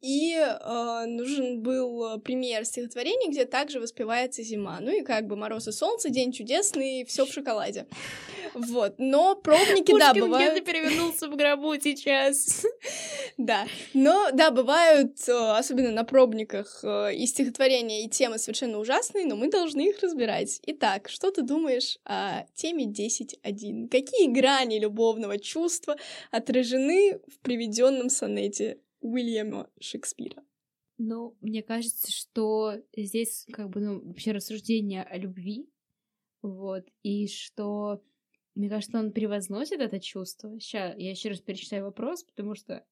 и 0.00 0.34
э, 0.34 1.04
нужен 1.06 1.62
был 1.62 2.18
пример 2.20 2.64
стихотворения, 2.64 3.35
где 3.36 3.44
также 3.44 3.80
воспевается 3.80 4.42
зима. 4.42 4.78
Ну 4.80 4.90
и 4.90 5.02
как 5.02 5.26
бы 5.26 5.36
мороз 5.36 5.68
и 5.68 5.72
солнце, 5.72 6.08
день 6.08 6.32
чудесный, 6.32 7.04
все 7.04 7.26
в 7.26 7.32
шоколаде. 7.32 7.86
Вот, 8.54 8.94
но 8.96 9.34
пробники, 9.34 9.90
Пушкин 9.90 9.98
да, 9.98 10.14
бывают... 10.14 10.52
где-то 10.52 10.66
перевернулся 10.66 11.28
в 11.28 11.36
гробу 11.36 11.74
сейчас. 11.80 12.64
Да, 13.38 13.66
но, 13.92 14.30
да, 14.32 14.50
бывают, 14.50 15.28
э, 15.28 15.32
особенно 15.32 15.90
на 15.90 16.04
пробниках, 16.04 16.80
э, 16.82 17.14
и 17.14 17.26
стихотворения, 17.26 18.06
и 18.06 18.08
темы 18.08 18.38
совершенно 18.38 18.78
ужасные, 18.78 19.26
но 19.26 19.36
мы 19.36 19.50
должны 19.50 19.90
их 19.90 20.00
разбирать. 20.00 20.58
Итак, 20.64 21.10
что 21.10 21.30
ты 21.30 21.42
думаешь 21.42 21.98
о 22.06 22.44
теме 22.54 22.86
10.1? 22.86 23.88
Какие 23.90 24.28
грани 24.28 24.78
любовного 24.78 25.38
чувства 25.38 25.96
отражены 26.30 27.20
в 27.26 27.38
приведенном 27.40 28.08
сонете 28.08 28.78
Уильяма 29.02 29.68
Шекспира? 29.80 30.42
Ну, 30.98 31.36
мне 31.40 31.62
кажется, 31.62 32.10
что 32.10 32.74
здесь 32.96 33.46
как 33.52 33.68
бы, 33.68 33.80
ну, 33.80 34.00
вообще 34.06 34.32
рассуждение 34.32 35.02
о 35.02 35.18
любви, 35.18 35.68
вот, 36.40 36.84
и 37.02 37.26
что, 37.26 38.02
мне 38.54 38.70
кажется, 38.70 38.98
он 38.98 39.12
превозносит 39.12 39.80
это 39.80 40.00
чувство. 40.00 40.58
Сейчас 40.58 40.96
я 40.96 41.10
еще 41.10 41.28
раз 41.28 41.40
перечитаю 41.40 41.84
вопрос, 41.84 42.24
потому 42.24 42.54
что, 42.54 42.84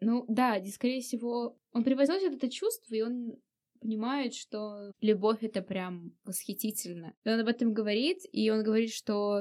ну, 0.00 0.24
да, 0.28 0.62
скорее 0.66 1.00
всего, 1.00 1.58
он 1.72 1.82
превозносит 1.82 2.34
это 2.34 2.48
чувство, 2.48 2.94
и 2.94 3.02
он 3.02 3.36
понимает, 3.80 4.34
что 4.34 4.92
любовь 5.00 5.42
это 5.42 5.60
прям 5.60 6.16
восхитительно. 6.24 7.14
И 7.24 7.28
он 7.28 7.40
об 7.40 7.48
этом 7.48 7.72
говорит, 7.72 8.18
и 8.30 8.48
он 8.48 8.62
говорит, 8.62 8.92
что 8.92 9.40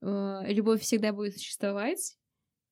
э, 0.00 0.40
любовь 0.46 0.80
всегда 0.80 1.12
будет 1.12 1.34
существовать, 1.34 2.16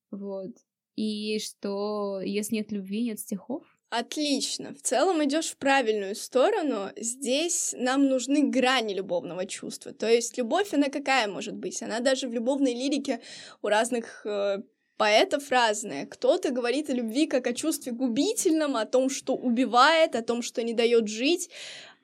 вот, 0.09 0.55
и 0.95 1.37
что 1.39 2.21
если 2.21 2.55
нет 2.55 2.71
любви, 2.71 3.03
нет 3.03 3.19
стихов, 3.19 3.70
Отлично. 3.91 4.73
В 4.73 4.81
целом 4.81 5.21
идешь 5.21 5.47
в 5.47 5.57
правильную 5.57 6.15
сторону. 6.15 6.91
Здесь 6.95 7.75
нам 7.77 8.07
нужны 8.07 8.43
грани 8.43 8.93
любовного 8.93 9.45
чувства. 9.45 9.91
То 9.91 10.09
есть 10.09 10.37
любовь, 10.37 10.73
она 10.73 10.87
какая 10.87 11.27
может 11.27 11.55
быть? 11.55 11.83
Она 11.83 11.99
даже 11.99 12.29
в 12.29 12.33
любовной 12.33 12.73
лирике 12.73 13.19
у 13.61 13.67
разных 13.67 14.25
э, 14.25 14.59
поэтов 14.95 15.51
разная. 15.51 16.05
Кто-то 16.05 16.51
говорит 16.51 16.89
о 16.89 16.93
любви 16.93 17.27
как 17.27 17.47
о 17.47 17.53
чувстве 17.53 17.91
губительном, 17.91 18.77
о 18.77 18.85
том, 18.85 19.09
что 19.09 19.35
убивает, 19.35 20.15
о 20.15 20.21
том, 20.21 20.41
что 20.41 20.63
не 20.63 20.73
дает 20.73 21.09
жить, 21.09 21.49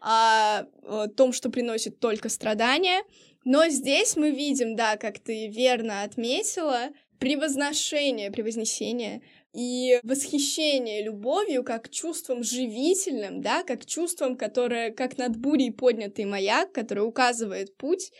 о, 0.01 0.65
о 0.83 1.07
том, 1.07 1.31
что 1.31 1.49
приносит 1.49 2.01
только 2.01 2.27
страдания. 2.27 3.01
Но 3.45 3.69
здесь 3.69 4.17
мы 4.17 4.31
видим, 4.31 4.75
да, 4.75 4.97
как 4.97 5.19
ты 5.19 5.47
верно 5.47 6.03
отметила, 6.03 6.89
превозношение, 7.17 8.29
превознесение 8.29 9.21
и 9.57 9.99
восхищение 10.03 11.01
любовью 11.01 11.63
как 11.63 11.89
чувством 11.89 12.43
живительным, 12.43 13.41
да, 13.41 13.63
как 13.63 13.87
чувством, 13.87 14.37
которое 14.37 14.91
как 14.91 15.17
над 15.17 15.35
бурей 15.35 15.71
поднятый 15.71 16.25
маяк, 16.25 16.71
который 16.71 16.99
указывает 16.99 17.75
путь 17.75 18.11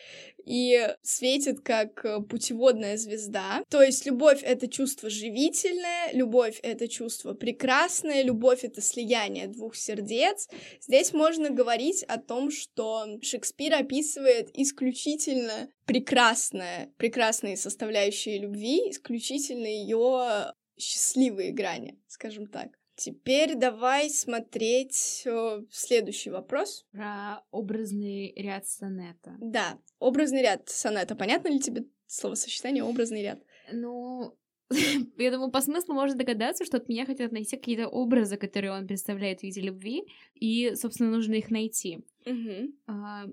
и 0.44 0.96
светит 1.04 1.60
как 1.60 2.04
э, 2.06 2.22
путеводная 2.22 2.98
звезда. 2.98 3.64
То 3.70 3.84
есть 3.84 4.08
любовь— 4.08 4.42
это 4.44 4.68
чувство 4.68 5.12
живительное, 5.12 6.12
любовь— 6.14 6.60
это 6.64 6.88
чувство 6.88 7.34
прекрасное, 7.36 8.24
любовь— 8.24 8.62
это 8.64 8.82
слияние 8.82 9.48
двух 9.48 9.76
сердец. 9.76 10.48
Здесь 10.82 11.14
можно 11.14 11.52
говорить 11.52 12.02
о 12.04 12.18
том, 12.18 12.50
что 12.50 13.06
Шекспир 13.22 13.76
описывает 13.76 14.50
исключительно 14.56 15.70
прекрасное, 15.86 16.92
прекрасные 16.98 17.58
составляющие 17.58 18.40
любви, 18.40 18.90
исключительно 18.90 19.68
ее 19.68 20.54
счастливые 20.78 21.52
грани, 21.52 22.00
скажем 22.08 22.48
так. 22.48 22.78
Теперь 22.96 23.56
давай 23.56 24.10
смотреть 24.10 25.22
э, 25.26 25.62
следующий 25.70 26.32
вопрос. 26.32 26.86
Про 26.92 27.44
образный 27.52 28.34
ряд 28.36 28.66
сонета. 28.66 29.36
Да, 29.40 29.78
образный 30.00 30.42
ряд 30.42 30.68
сонета. 30.68 31.16
Понятно 31.16 31.50
ли 31.50 31.60
тебе 31.60 31.86
словосочетание 32.08 32.84
образный 32.84 33.22
ряд? 33.22 33.40
Ну, 33.72 34.36
я 35.18 35.32
думаю, 35.32 35.52
по 35.52 35.62
смыслу 35.62 35.94
можно 35.94 36.18
догадаться, 36.18 36.66
что 36.66 36.78
от 36.78 36.90
меня 36.90 37.06
хотят 37.06 37.32
найти 37.32 37.56
какие-то 37.56 37.88
образы, 37.88 38.36
которые 38.36 38.72
он 38.72 38.88
представляет 38.88 39.40
в 39.40 39.44
виде 39.44 39.62
любви, 39.62 40.04
и, 40.34 40.74
собственно, 40.76 41.12
нужно 41.12 41.36
их 41.36 41.52
найти. 41.52 42.00
Угу. 42.26 42.74
А, 42.88 43.26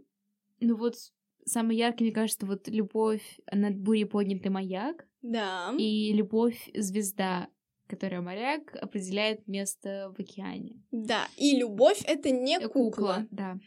ну 0.60 0.76
вот, 0.76 0.94
самый 1.46 1.76
яркий, 1.76 2.04
мне 2.04 2.12
кажется, 2.12 2.46
вот 2.46 2.68
любовь 2.68 3.40
над 3.50 3.76
бурей 3.76 4.06
поднятый 4.06 4.50
маяк. 4.50 5.06
Да. 5.24 5.74
И 5.78 6.12
любовь 6.12 6.70
звезда 6.74 7.48
которая 7.86 8.22
моряк 8.22 8.74
определяет 8.80 9.46
место 9.46 10.12
в 10.16 10.20
океане. 10.20 10.82
Да, 10.90 11.28
и 11.36 11.56
любовь 11.56 12.02
это 12.06 12.30
не 12.30 12.56
Э, 12.56 12.68
кукла. 12.68 12.90
Кукла, 12.90 13.26
да. 13.30 13.58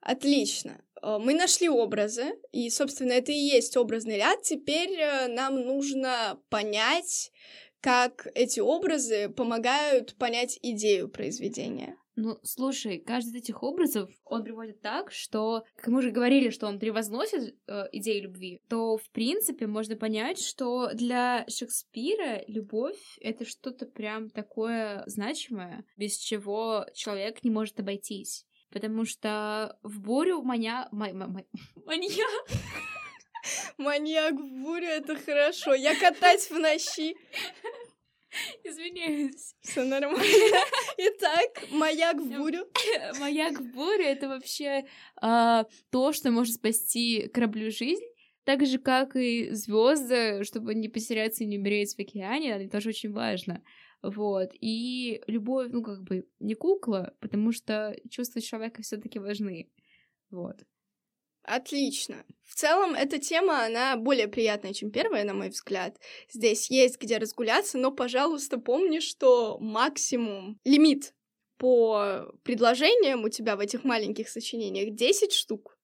Отлично. 0.00 0.82
Э, 1.00 1.18
Мы 1.18 1.34
нашли 1.34 1.68
образы, 1.68 2.34
и, 2.50 2.68
собственно, 2.70 3.12
это 3.12 3.32
и 3.32 3.36
есть 3.36 3.76
образный 3.76 4.16
ряд. 4.16 4.42
Теперь 4.42 4.98
э, 4.98 5.28
нам 5.28 5.60
нужно 5.60 6.40
понять, 6.48 7.30
как 7.80 8.26
эти 8.34 8.60
образы 8.60 9.28
помогают 9.28 10.16
понять 10.16 10.58
идею 10.62 11.08
произведения. 11.08 11.96
Ну, 12.14 12.38
слушай, 12.42 12.98
каждый 12.98 13.30
из 13.30 13.34
этих 13.36 13.62
образов 13.62 14.10
он 14.24 14.44
приводит 14.44 14.82
так, 14.82 15.10
что, 15.12 15.64
как 15.76 15.88
мы 15.88 16.00
уже 16.00 16.10
говорили, 16.10 16.50
что 16.50 16.66
он 16.66 16.78
превозносит 16.78 17.56
э, 17.66 17.84
идею 17.92 18.24
любви, 18.24 18.60
то, 18.68 18.98
в 18.98 19.10
принципе, 19.10 19.66
можно 19.66 19.96
понять, 19.96 20.38
что 20.38 20.90
для 20.92 21.46
Шекспира 21.48 22.44
любовь— 22.48 23.00
это 23.20 23.46
что-то 23.46 23.86
прям 23.86 24.28
такое 24.28 25.04
значимое, 25.06 25.84
без 25.96 26.18
чего 26.18 26.86
человек 26.92 27.42
не 27.44 27.50
может 27.50 27.80
обойтись. 27.80 28.44
Потому 28.70 29.06
что 29.06 29.78
в 29.82 30.00
бурю 30.00 30.42
маня... 30.42 30.88
ма- 30.92 31.12
ма- 31.12 31.28
ма- 31.28 31.44
Манья... 31.86 32.26
Маньяк 33.76 34.34
в 34.34 34.62
буре 34.62 34.88
это 34.98 35.16
хорошо. 35.16 35.74
Я 35.74 35.98
катать 35.98 36.48
в 36.48 36.58
ночи. 36.58 37.16
Извиняюсь. 38.64 39.54
Все 39.60 39.84
нормально. 39.84 40.22
Итак, 40.98 41.68
маяк 41.70 42.16
в 42.16 42.28
бурю. 42.36 42.66
Маяк 43.20 43.60
в 43.60 43.72
буре— 43.72 44.04
это 44.06 44.28
вообще 44.28 44.84
а, 45.20 45.66
то, 45.90 46.12
что 46.12 46.30
может 46.30 46.54
спасти 46.54 47.28
кораблю 47.28 47.70
жизнь, 47.70 48.04
так 48.44 48.66
же, 48.66 48.78
как 48.78 49.16
и 49.16 49.50
звезды, 49.50 50.44
чтобы 50.44 50.74
не 50.74 50.88
потеряться 50.88 51.44
и 51.44 51.46
не 51.46 51.58
умереть 51.58 51.94
в 51.94 52.00
океане, 52.00 52.50
это 52.50 52.70
тоже 52.70 52.90
очень 52.90 53.12
важно. 53.12 53.62
Вот. 54.02 54.50
И 54.60 55.22
любовь, 55.26 55.68
ну, 55.70 55.82
как 55.82 56.02
бы, 56.02 56.26
не 56.40 56.54
кукла, 56.54 57.14
потому 57.20 57.52
что 57.52 57.96
чувства 58.10 58.40
человека 58.40 58.82
все 58.82 58.96
таки 58.96 59.18
важны. 59.18 59.70
Вот. 60.30 60.64
Отлично. 61.44 62.24
В 62.44 62.54
целом, 62.54 62.94
эта 62.94 63.18
тема, 63.18 63.64
она 63.64 63.96
более 63.96 64.28
приятная, 64.28 64.72
чем 64.72 64.90
первая, 64.90 65.24
на 65.24 65.34
мой 65.34 65.48
взгляд. 65.48 65.98
Здесь 66.30 66.70
есть 66.70 67.00
где 67.00 67.18
разгуляться, 67.18 67.78
но, 67.78 67.90
пожалуйста, 67.90 68.58
помни, 68.58 69.00
что 69.00 69.58
максимум, 69.58 70.60
лимит 70.64 71.14
по 71.56 72.32
предложениям 72.44 73.24
у 73.24 73.28
тебя 73.28 73.56
в 73.56 73.60
этих 73.60 73.84
маленьких 73.84 74.28
сочинениях 74.28 74.94
10 74.94 75.32
штук. 75.32 75.76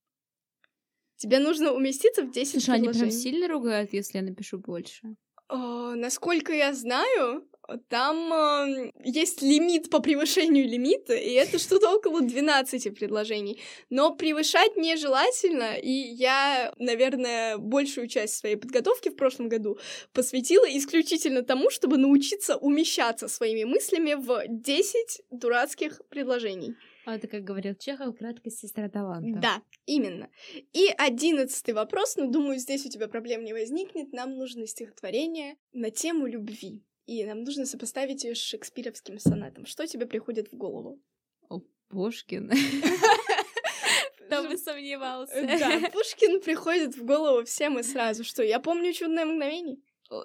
Тебе 1.17 1.39
нужно 1.41 1.73
уместиться 1.73 2.23
в 2.23 2.31
10 2.31 2.63
Слушай, 2.63 2.75
они 2.77 2.89
прям 2.89 3.11
предложений. 3.11 3.11
сильно 3.11 3.49
ругают, 3.49 3.93
если 3.93 4.19
я 4.19 4.25
напишу 4.25 4.59
больше. 4.59 5.17
А, 5.49 5.95
насколько 5.95 6.53
я 6.53 6.75
знаю, 6.75 7.48
там 7.89 8.33
а, 8.33 8.67
есть 9.05 9.43
лимит 9.43 9.91
по 9.91 10.01
превышению 10.01 10.69
лимита, 10.69 11.15
и 11.15 11.33
это 11.33 11.59
что-то 11.59 11.95
около 11.95 12.21
12 12.21 12.95
предложений. 12.95 13.61
Но 13.91 14.15
превышать 14.15 14.77
нежелательно, 14.77 15.77
и 15.77 15.91
я, 15.91 16.73
наверное, 16.79 17.59
большую 17.59 18.09
часть 18.09 18.37
своей 18.37 18.57
подготовки 18.57 19.11
в 19.11 19.17
прошлом 19.17 19.49
году 19.49 19.79
посвятила 20.13 20.65
исключительно 20.65 21.43
тому, 21.43 21.71
чтобы 21.71 21.99
научиться 21.99 22.57
умещаться 22.57 23.29
своими 23.29 23.65
мыслями 23.65 24.15
в 24.15 24.45
10 24.49 25.23
дурацких 25.31 26.01
предложений. 26.09 26.75
А 27.09 27.15
это, 27.15 27.27
как 27.27 27.43
говорил 27.43 27.75
Чехов, 27.75 28.19
краткость 28.19 28.59
сестра 28.59 28.89
таланта. 28.91 29.41
Да, 29.41 29.63
именно. 29.87 30.29
И 30.75 30.89
одиннадцатый 30.99 31.73
вопрос, 31.73 32.17
но 32.17 32.27
думаю, 32.27 32.59
здесь 32.59 32.85
у 32.85 32.91
тебя 32.91 33.09
проблем 33.09 33.45
не 33.45 33.55
возникнет. 33.55 34.13
Нам 34.13 34.37
нужно 34.37 34.67
стихотворение 34.67 35.57
на 35.73 35.91
тему 35.91 36.27
любви. 36.27 36.83
И 37.09 37.25
нам 37.25 37.43
нужно 37.43 37.65
сопоставить 37.65 38.25
ее 38.25 38.35
с 38.35 38.39
шекспировским 38.39 39.19
сонетом. 39.19 39.65
Что 39.65 39.87
тебе 39.87 40.05
приходит 40.05 40.53
в 40.53 40.57
голову? 40.59 41.01
О, 41.49 41.63
Пушкин. 41.89 42.53
Там 44.29 44.53
и 44.53 44.59
сомневался. 44.59 45.43
Да, 45.43 45.89
Пушкин 45.91 46.43
приходит 46.43 46.99
в 46.99 47.07
голову 47.07 47.47
всем 47.47 47.79
и 47.79 47.83
сразу. 47.83 48.25
Что, 48.25 48.43
я 48.43 48.61
помню 48.61 48.93
чудное 48.93 49.25
мгновение? 49.25 49.79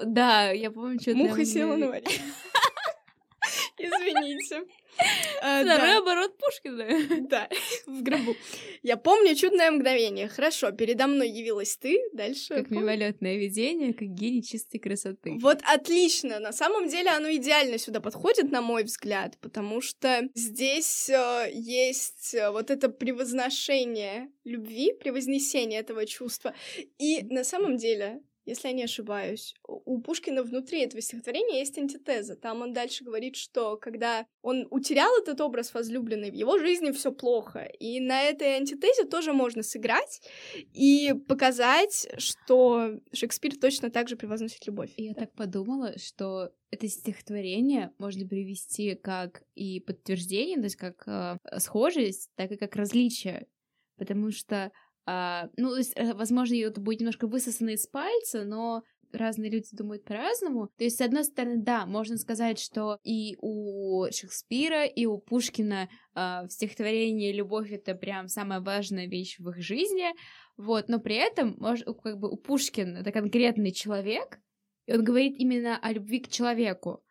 Да, 0.04 0.52
я 0.52 0.70
помню, 0.72 1.00
что 1.00 1.16
Муха 1.16 1.46
села 1.46 1.78
на 1.78 1.88
варе. 1.88 2.06
Извините. 3.78 4.64
Второй 5.40 5.98
оборот 5.98 6.38
Пушкина. 6.38 7.28
Да, 7.28 7.50
в 7.88 8.04
гробу. 8.04 8.36
Я 8.84 8.98
помню 8.98 9.36
чудное 9.36 9.72
мгновение. 9.72 10.28
Хорошо, 10.28 10.72
передо 10.72 11.08
мной 11.08 11.30
явилась 11.30 11.78
ты. 11.78 12.00
Дальше. 12.14 12.56
Как 12.56 12.70
мимолетное 12.70 13.38
видение, 13.38 13.94
как 13.94 14.10
гений 14.10 14.44
чистой 14.44 14.80
красоты. 14.80 15.38
Вот 15.42 15.60
отлично. 15.64 16.40
На 16.40 16.52
самом 16.52 16.88
деле 16.88 17.10
оно 17.10 17.34
идеально 17.34 17.78
сюда 17.78 18.00
подходит, 18.00 18.52
на 18.52 18.62
мой 18.62 18.84
взгляд, 18.84 19.38
потому 19.42 19.82
что 19.82 20.30
здесь 20.36 21.10
э, 21.10 21.50
есть 21.54 22.36
э, 22.36 22.52
вот 22.52 22.70
это 22.70 22.90
превозношение 22.90 24.30
любви, 24.44 24.94
превознесение 24.94 25.80
этого 25.80 26.06
чувства. 26.06 26.54
И 27.00 27.24
на 27.24 27.44
самом 27.44 27.78
деле, 27.78 28.22
если 28.46 28.68
я 28.68 28.74
не 28.74 28.84
ошибаюсь, 28.84 29.56
у 29.68 30.02
Пушкина 30.02 30.44
внутри 30.44 30.82
этого 30.82 31.02
стихотворения 31.02 31.60
есть 31.60 31.78
антитеза. 31.78 32.36
Там 32.36 32.62
он 32.62 32.74
дальше 32.74 33.04
говорит, 33.04 33.36
что 33.36 33.78
когда 33.78 34.26
он 34.42 34.68
утерял 34.70 35.12
этот 35.18 35.40
образ 35.42 35.74
возлюбленной, 35.74 36.32
в 36.32 36.36
его 36.36 36.58
жизни 36.60 36.92
все 36.92 37.12
плохо. 37.12 37.64
И 37.80 38.00
на 38.00 38.22
этой 38.22 38.56
антитезе 38.56 39.06
тоже 39.06 39.34
можно 39.34 39.64
сыграть 39.64 40.22
и 40.74 41.14
показать, 41.28 42.08
что 42.18 43.00
Шекспир 43.14 43.58
точно 43.58 43.90
так 43.90 44.10
же 44.10 44.16
превозносит 44.16 44.66
любовь. 44.68 44.92
Я 44.98 45.14
так 45.14 45.34
подумала, 45.34 45.98
что 45.98 46.52
это 46.72 46.88
стихотворение 46.88 47.92
можно 48.00 48.28
привести 48.28 48.96
как 48.96 49.44
и 49.56 49.80
подтверждение, 49.80 50.58
то 50.58 50.64
есть 50.64 50.76
как 50.76 51.04
э, 51.08 51.38
схожесть, 51.60 52.32
так 52.36 52.52
и 52.52 52.58
как 52.58 52.76
различие. 52.76 53.48
Потому 53.98 54.32
что, 54.32 54.72
а, 55.06 55.50
ну, 55.58 55.72
то 55.72 55.78
есть, 55.78 55.94
э, 55.96 56.14
возможно, 56.14 56.56
это 56.56 56.80
будет 56.80 57.00
немножко 57.00 57.28
высосано 57.28 57.72
из 57.72 57.88
пальца, 57.88 58.44
но 58.46 58.84
разные 59.14 59.52
люди 59.52 59.68
думают 59.72 60.04
по-разному. 60.04 60.70
То 60.78 60.84
есть, 60.84 60.98
с 60.98 61.02
одной 61.02 61.24
стороны, 61.24 61.58
да, 61.58 61.86
можно 61.86 62.18
сказать, 62.18 62.60
что 62.60 62.98
и 63.04 63.38
у 63.42 64.06
Шекспира, 64.12 64.86
и 64.86 65.06
у 65.06 65.18
Пушкина 65.18 65.90
а, 66.14 66.48
в 66.48 66.52
стихотворении 66.52 67.32
любовь 67.32 67.72
это 67.72 67.96
прям 67.96 68.28
самая 68.28 68.60
важная 68.60 69.08
вещь 69.08 69.38
в 69.40 69.50
их 69.50 69.62
жизни, 69.62 70.08
вот, 70.58 70.90
но 70.90 71.00
при 71.00 71.16
этом, 71.16 71.56
мож- 71.60 71.84
как 72.02 72.20
бы 72.20 72.30
у 72.30 72.38
Пушкина 72.38 73.00
это 73.00 73.12
конкретный 73.12 73.72
человек, 73.72 74.40
и 74.86 74.94
он 74.94 75.04
говорит 75.04 75.36
именно 75.38 75.78
о 75.78 75.92
любви 75.92 76.20
к 76.20 76.30
человеку. 76.30 77.04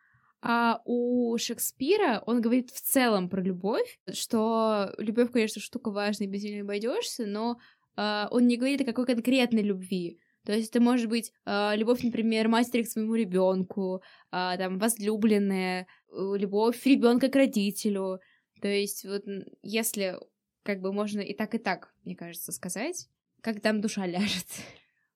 А 0.44 0.80
у 0.84 1.38
Шекспира 1.38 2.20
он 2.26 2.40
говорит 2.40 2.70
в 2.70 2.80
целом 2.80 3.28
про 3.28 3.40
любовь, 3.40 3.98
что 4.12 4.92
любовь, 4.98 5.30
конечно, 5.30 5.62
штука 5.62 5.92
важная, 5.92 6.26
без 6.26 6.42
нее 6.42 6.56
не 6.56 6.60
обойдешься, 6.62 7.26
но 7.26 7.58
э, 7.96 8.26
он 8.30 8.46
не 8.46 8.56
говорит 8.56 8.80
о 8.80 8.84
какой 8.84 9.06
конкретной 9.06 9.62
любви. 9.62 10.18
То 10.44 10.52
есть 10.52 10.70
это 10.70 10.80
может 10.80 11.08
быть 11.08 11.32
э, 11.46 11.76
любовь, 11.76 12.02
например, 12.02 12.48
матери 12.48 12.82
к 12.82 12.88
своему 12.88 13.14
ребенку, 13.14 14.02
э, 14.32 14.54
там 14.58 14.78
возлюбленная, 14.78 15.86
э, 16.10 16.32
любовь 16.36 16.84
ребенка 16.84 17.28
к 17.28 17.36
родителю. 17.36 18.18
То 18.60 18.68
есть 18.68 19.04
вот 19.04 19.22
если 19.62 20.18
как 20.64 20.80
бы 20.80 20.92
можно 20.92 21.20
и 21.20 21.34
так, 21.34 21.54
и 21.54 21.58
так, 21.58 21.94
мне 22.04 22.16
кажется, 22.16 22.52
сказать, 22.52 23.08
как 23.40 23.60
там 23.60 23.80
душа 23.80 24.06
ляжет. 24.06 24.46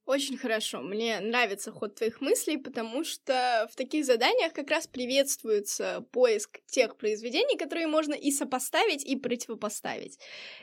Очень 0.07 0.39
хорошо. 0.39 0.83
Мне 0.83 1.19
нравится 1.19 1.73
ход 1.73 1.97
твоих 1.97 2.21
мыслей, 2.21 2.59
потому 2.59 3.03
что 3.03 3.69
в 3.73 3.75
таких 3.75 4.05
заданиях 4.05 4.53
как 4.53 4.71
раз 4.71 4.87
приветствуется 4.87 6.07
поиск 6.13 6.61
тех 6.67 6.97
произведений, 6.97 7.59
которые 7.59 7.89
можно 7.89 8.15
и 8.15 8.31
сопоставить, 8.31 9.05
и 9.05 9.17
противопоставить. 9.17 10.21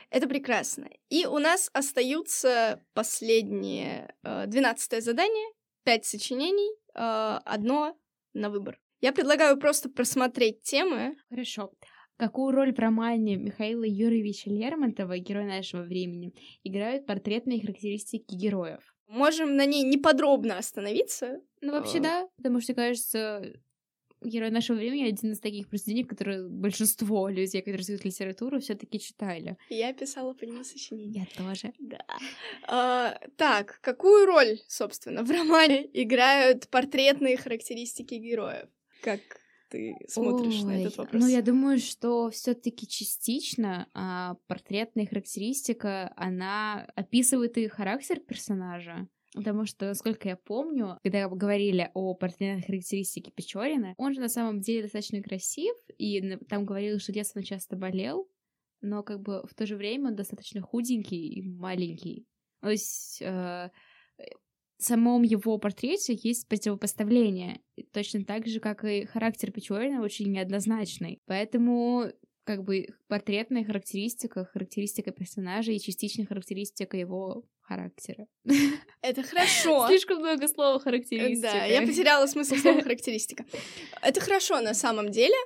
Это 0.08 0.26
прекрасно. 0.26 0.88
И 1.10 1.26
у 1.26 1.38
нас 1.38 1.68
остаются 1.74 2.82
последние 2.94 4.14
э, 4.22 4.46
двенадцатое 4.46 5.02
задание, 5.02 5.52
пять 5.84 6.06
сочинений, 6.06 6.74
э, 6.94 7.38
одно 7.44 7.98
на 8.32 8.48
выбор. 8.48 8.80
Я 9.02 9.12
предлагаю 9.12 9.58
просто 9.58 9.90
просмотреть 9.90 10.62
темы. 10.62 11.16
Хорошо. 11.28 11.70
Какую 12.16 12.54
роль 12.54 12.72
в 12.72 12.78
романе 12.78 13.36
Михаила 13.36 13.84
Юрьевича 13.84 14.48
Лермонтова, 14.48 15.18
герой 15.18 15.44
нашего 15.44 15.82
времени, 15.82 16.32
играют 16.62 17.04
портретные 17.06 17.60
характеристики 17.60 18.34
героев? 18.34 18.93
Можем 19.06 19.56
на 19.56 19.66
ней 19.66 19.82
неподробно 19.82 20.58
остановиться. 20.58 21.40
Ну, 21.60 21.72
вообще, 21.72 21.98
а. 21.98 22.00
да, 22.00 22.28
потому 22.36 22.60
что, 22.60 22.74
кажется, 22.74 23.54
герой 24.24 24.50
нашего 24.50 24.76
времени 24.76 25.08
один 25.08 25.32
из 25.32 25.40
таких 25.40 25.68
произведений, 25.68 26.04
которые 26.04 26.48
большинство 26.48 27.28
людей, 27.28 27.60
которые 27.60 27.82
изучают 27.82 28.04
литературу, 28.04 28.60
все 28.60 28.74
таки 28.74 28.98
читали. 28.98 29.56
Я 29.68 29.92
писала 29.92 30.32
по 30.34 30.44
нему 30.44 30.64
сочинение. 30.64 31.26
Я 31.28 31.44
тоже. 31.44 31.72
Да. 31.78 32.04
А, 32.66 33.18
так, 33.36 33.78
какую 33.80 34.26
роль, 34.26 34.58
собственно, 34.68 35.22
в 35.22 35.30
романе 35.30 35.88
играют 35.92 36.68
портретные 36.68 37.36
характеристики 37.36 38.14
героев? 38.14 38.68
Как 39.02 39.20
ты 39.74 39.96
смотришь 40.08 40.60
Ой, 40.60 40.64
на 40.64 40.80
этот 40.80 40.96
вопрос? 40.96 41.22
Ну, 41.22 41.28
я 41.28 41.42
думаю, 41.42 41.78
что 41.78 42.30
все 42.30 42.54
таки 42.54 42.86
частично 42.86 43.88
а, 43.92 44.36
портретная 44.46 45.06
характеристика, 45.06 46.12
она 46.16 46.86
описывает 46.94 47.58
и 47.58 47.66
характер 47.66 48.20
персонажа. 48.20 49.08
Потому 49.34 49.66
что, 49.66 49.86
насколько 49.86 50.28
я 50.28 50.36
помню, 50.36 50.96
когда 51.02 51.28
говорили 51.28 51.90
о 51.94 52.14
портретной 52.14 52.62
характеристике 52.62 53.32
Печорина, 53.32 53.94
он 53.96 54.14
же 54.14 54.20
на 54.20 54.28
самом 54.28 54.60
деле 54.60 54.82
достаточно 54.82 55.20
красив, 55.22 55.74
и 55.98 56.36
там 56.48 56.64
говорили, 56.64 56.98
что 56.98 57.12
детство 57.12 57.40
он 57.40 57.44
часто 57.44 57.74
болел, 57.74 58.30
но 58.80 59.02
как 59.02 59.20
бы 59.20 59.44
в 59.50 59.54
то 59.54 59.66
же 59.66 59.76
время 59.76 60.10
он 60.10 60.14
достаточно 60.14 60.60
худенький 60.62 61.26
и 61.26 61.42
маленький. 61.42 62.28
То 62.60 62.70
есть 62.70 63.20
э, 63.22 63.70
самом 64.82 65.22
его 65.22 65.58
портрете 65.58 66.18
есть 66.20 66.48
противопоставление, 66.48 67.60
точно 67.92 68.24
так 68.24 68.46
же, 68.46 68.60
как 68.60 68.84
и 68.84 69.04
характер 69.04 69.52
Печорина 69.52 70.02
очень 70.02 70.32
неоднозначный. 70.32 71.20
Поэтому 71.26 72.12
как 72.44 72.62
бы 72.62 72.88
портретная 73.08 73.64
характеристика, 73.64 74.44
характеристика 74.44 75.12
персонажа 75.12 75.72
и 75.72 75.80
частичная 75.80 76.26
характеристика 76.26 76.96
его 76.96 77.44
характера. 77.66 78.26
Это 79.02 79.22
хорошо. 79.22 79.86
Слишком 79.88 80.18
много 80.18 80.48
слова 80.48 80.78
характеристика. 80.78 81.52
Да, 81.52 81.64
я 81.64 81.82
потеряла 81.82 82.26
смысл 82.26 82.54
слова 82.56 82.82
характеристика. 82.82 83.44
Это 84.02 84.20
хорошо 84.20 84.60
на 84.60 84.74
самом 84.74 85.10
деле, 85.10 85.36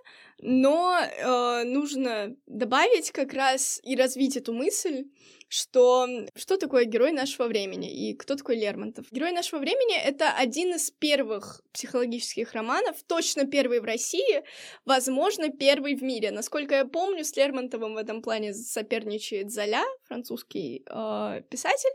но 0.40 0.96
э, 0.98 1.64
нужно 1.64 2.37
добавить 2.46 3.11
как 3.11 3.33
раз 3.33 3.81
и 3.83 3.96
развить 3.96 4.37
эту 4.37 4.52
мысль, 4.52 5.04
что 5.48 6.07
что 6.37 6.59
такое 6.59 6.85
герой 6.85 7.12
нашего 7.12 7.46
времени 7.48 7.90
и 7.90 8.14
кто 8.14 8.37
такой 8.37 8.57
Лермонтов. 8.57 9.07
Герой 9.11 9.33
нашего 9.33 9.61
времени— 9.61 9.96
это 10.04 10.31
один 10.31 10.74
из 10.74 10.90
первых 10.90 11.62
психологических 11.72 12.52
романов, 12.52 12.96
точно 13.07 13.46
первый 13.46 13.81
в 13.81 13.85
России, 13.85 14.42
возможно, 14.85 15.48
первый 15.48 15.96
в 15.96 16.02
мире. 16.02 16.31
Насколько 16.31 16.74
я 16.76 16.85
помню, 16.85 17.24
с 17.24 17.35
Лермонтовым 17.37 17.94
в 17.94 17.96
этом 17.96 18.22
плане 18.22 18.52
соперничает 18.52 19.50
Золя, 19.50 19.85
французский 20.04 20.85
э, 20.87 21.42
писатель, 21.50 21.90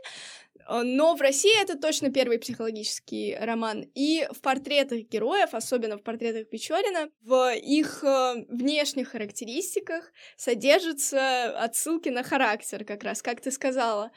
но 0.68 1.14
в 1.14 1.20
России 1.20 1.60
это 1.60 1.78
точно 1.78 2.10
первый 2.10 2.38
психологический 2.38 3.36
роман. 3.38 3.84
И 3.94 4.26
в 4.30 4.40
портретах 4.40 5.00
героев, 5.10 5.50
особенно 5.52 5.98
в 5.98 6.02
портретах 6.02 6.48
Печорина, 6.48 7.10
в 7.20 7.54
их 7.54 8.02
э, 8.02 8.44
внешних 8.48 9.10
характеристиках 9.10 10.10
содержатся 10.36 11.58
отсылки 11.58 12.08
на 12.08 12.22
характер, 12.22 12.84
как 12.84 13.04
раз, 13.04 13.20
как 13.20 13.40
ты 13.40 13.50
сказала. 13.50 14.10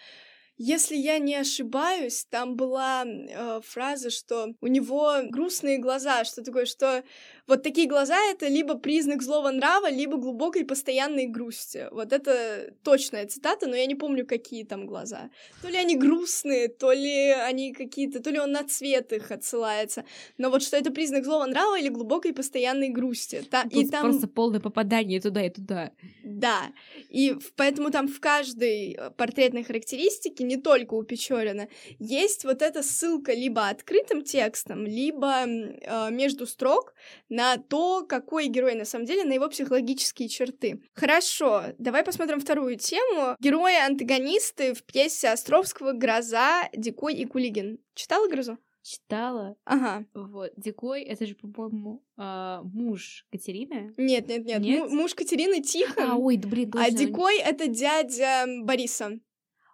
Если 0.60 0.96
я 0.96 1.20
не 1.20 1.36
ошибаюсь, 1.36 2.26
там 2.26 2.56
была 2.56 3.06
э, 3.06 3.62
фраза, 3.64 4.10
что 4.10 4.56
у 4.60 4.68
него 4.68 5.20
грустные 5.30 5.78
глаза, 5.78 6.24
что 6.24 6.44
такое, 6.44 6.66
что 6.66 7.04
вот 7.48 7.64
такие 7.64 7.88
глаза— 7.88 8.18
это 8.32 8.48
либо 8.48 8.76
признак 8.78 9.22
злого 9.22 9.52
нрава, 9.52 9.90
либо 9.90 10.18
глубокой 10.18 10.66
постоянной 10.66 11.28
грусти. 11.28 11.88
Вот 11.92 12.12
это 12.12 12.74
точная 12.84 13.26
цитата, 13.26 13.68
но 13.68 13.76
я 13.76 13.86
не 13.86 13.96
помню, 13.96 14.26
какие 14.26 14.64
там 14.64 14.86
глаза. 14.86 15.30
То 15.62 15.70
ли 15.70 15.78
они 15.78 15.96
грустные, 15.96 16.68
то 16.68 16.92
ли 16.92 17.32
они 17.32 17.74
какие-то, 17.74 18.22
то 18.22 18.30
ли 18.32 18.40
он 18.40 18.52
на 18.52 18.64
цвет 18.64 19.14
их 19.14 19.32
отсылается. 19.32 20.04
Но 20.38 20.50
вот 20.50 20.62
что 20.62 20.76
это 20.76 20.92
признак 20.92 21.24
злого 21.24 21.46
нрава 21.46 21.80
или 21.80 21.88
глубокой 21.88 22.34
постоянной 22.34 22.90
грусти. 22.90 23.44
Та, 23.50 23.64
и 23.72 23.88
там... 23.88 24.04
Просто 24.04 24.28
полное 24.28 24.60
попадание 24.60 25.22
туда 25.22 25.46
и 25.46 25.50
туда. 25.50 25.92
Да. 26.24 26.64
И 27.10 27.36
поэтому 27.56 27.92
там 27.92 28.10
в 28.10 28.20
каждой 28.20 28.92
э, 28.92 29.12
портретной 29.12 29.64
характеристике, 29.64 30.44
не 30.44 30.58
только 30.58 30.96
у 30.96 31.04
Печорина, 31.04 31.70
есть 32.00 32.44
вот 32.44 32.62
эта 32.62 32.84
ссылка 32.84 33.34
либо 33.34 33.70
открытым 33.70 34.24
текстом, 34.24 34.86
либо 34.86 35.46
э, 35.46 36.12
между 36.12 36.46
строк 36.46 36.94
на 37.38 37.58
то, 37.58 38.04
какой 38.04 38.48
герой 38.48 38.74
на 38.74 38.84
самом 38.84 39.06
деле, 39.06 39.24
на 39.24 39.32
его 39.32 39.48
психологические 39.48 40.28
черты. 40.28 40.82
Хорошо, 40.96 41.66
давай 41.78 42.04
посмотрим 42.04 42.40
вторую 42.40 42.78
тему. 42.78 43.36
Герои-антагонисты 43.40 44.74
в 44.74 44.84
пьесе 44.84 45.30
Островского 45.30 45.92
«Гроза», 45.92 46.68
«Дикой» 46.74 47.14
и 47.14 47.26
«Кулигин». 47.26 47.78
Читала 47.94 48.28
«Грозу»? 48.28 48.58
Читала. 48.82 49.56
Ага. 49.66 50.06
Вот. 50.16 50.52
Дикой, 50.58 51.04
это 51.04 51.28
же, 51.28 51.36
по-моему, 51.36 52.02
э, 52.18 52.60
муж 52.64 53.28
Катерины. 53.32 53.94
Нет, 53.98 54.28
нет, 54.30 54.46
нет. 54.46 54.62
нет? 54.62 54.90
муж 54.90 55.14
Катерины 55.14 55.62
Тихон. 55.62 56.04
А, 56.10 56.16
ой, 56.16 56.38
да 56.38 56.48
блин. 56.48 56.72
А 56.74 56.90
Дикой— 56.90 57.38
это 57.40 57.68
дядя 57.68 58.46
Бориса. 58.64 59.20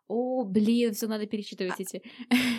О, 0.08 0.44
блин, 0.44 0.94
все 0.94 1.08
надо 1.08 1.26
перечитывать 1.26 1.80
эти. 1.80 2.02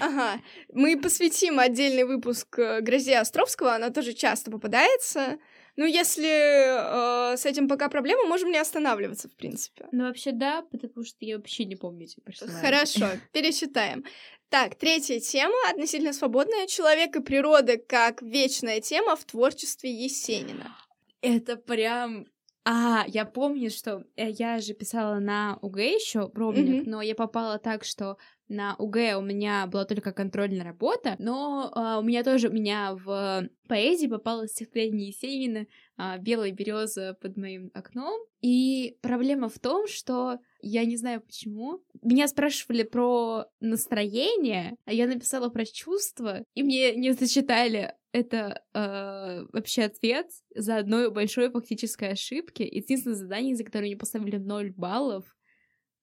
Ага. 0.01 0.41
Мы 0.73 1.01
посвятим 1.01 1.59
отдельный 1.59 2.05
выпуск 2.05 2.59
э, 2.59 2.81
Грозе 2.81 3.19
Островского, 3.19 3.75
она 3.75 3.91
тоже 3.91 4.13
часто 4.13 4.51
попадается. 4.51 5.39
Ну, 5.77 5.85
если 5.85 7.33
э, 7.33 7.37
с 7.37 7.45
этим 7.45 7.69
пока 7.69 7.89
проблема, 7.89 8.25
можем 8.25 8.51
не 8.51 8.59
останавливаться, 8.59 9.29
в 9.29 9.37
принципе. 9.37 9.87
Ну, 9.93 10.05
вообще, 10.05 10.33
да, 10.33 10.63
потому 10.71 11.05
что 11.05 11.19
я 11.21 11.37
вообще 11.37 11.65
не 11.65 11.77
помню 11.77 12.05
эти 12.05 12.21
персонажи. 12.21 12.59
Хорошо, 12.59 13.07
пересчитаем. 13.33 14.05
Так, 14.49 14.77
третья 14.77 15.19
тема 15.21 15.57
относительно 15.71 16.13
свободная. 16.13 16.67
Человек 16.67 17.17
и 17.17 17.21
природа 17.21 17.77
как 17.77 18.23
вечная 18.23 18.81
тема 18.81 19.17
в 19.17 19.25
творчестве 19.25 19.93
Есенина. 19.93 20.77
Это 21.21 21.57
прям 21.57 22.27
а, 22.67 23.05
я 23.07 23.27
помню, 23.27 23.71
что 23.71 24.05
э, 24.17 24.31
я 24.31 24.59
же 24.61 24.73
писала 24.73 25.19
на 25.19 25.59
УГЭ 25.61 25.97
еще 25.97 26.29
пробник, 26.29 26.87
mm-hmm. 26.87 26.91
но 26.91 27.03
я 27.03 27.15
попала 27.15 27.59
так, 27.59 27.85
что 27.85 28.17
на 28.49 28.75
УГЭ 28.77 29.17
у 29.17 29.21
меня 29.23 29.67
была 29.67 29.85
только 29.85 30.13
контрольная 30.13 30.65
работа, 30.65 31.17
но 31.19 31.71
а, 31.75 31.99
у 31.99 32.03
меня 32.03 32.25
тоже, 32.25 32.49
у 32.49 32.53
меня 32.53 32.95
в 32.95 33.49
поэзии 33.69 34.07
попалось 34.07 34.53
стихотворение 34.53 35.09
Есенина 35.09 35.67
а, 35.97 36.17
«Белая 36.17 36.53
береза 36.53 37.17
под 37.21 37.37
моим 37.37 37.71
окном». 37.75 38.19
И 38.41 38.99
проблема 39.03 39.51
в 39.51 39.59
том, 39.59 39.87
что 39.87 40.39
я 40.65 40.85
не 40.85 40.97
знаю 40.97 41.21
почему. 41.21 41.83
Меня 42.03 42.29
спрашивали 42.29 42.83
про 42.83 43.47
настроение, 43.61 44.77
а 44.85 44.93
я 44.93 45.07
написала 45.07 45.49
про 45.49 45.65
чувства, 45.65 46.45
и 46.55 46.63
мне 46.63 46.95
не 46.95 47.13
зачитали 47.13 47.95
это 48.13 48.63
э, 48.75 49.45
вообще 49.53 49.83
ответ 49.83 50.29
за 50.55 50.77
одной 50.77 51.11
большой 51.11 51.51
фактической 51.51 52.13
ошибки. 52.13 52.63
Единственное 52.63 53.17
задание, 53.17 53.57
за 53.57 53.65
которое 53.65 53.87
мне 53.87 53.97
поставили 53.97 54.37
0 54.37 54.73
баллов, 54.77 55.25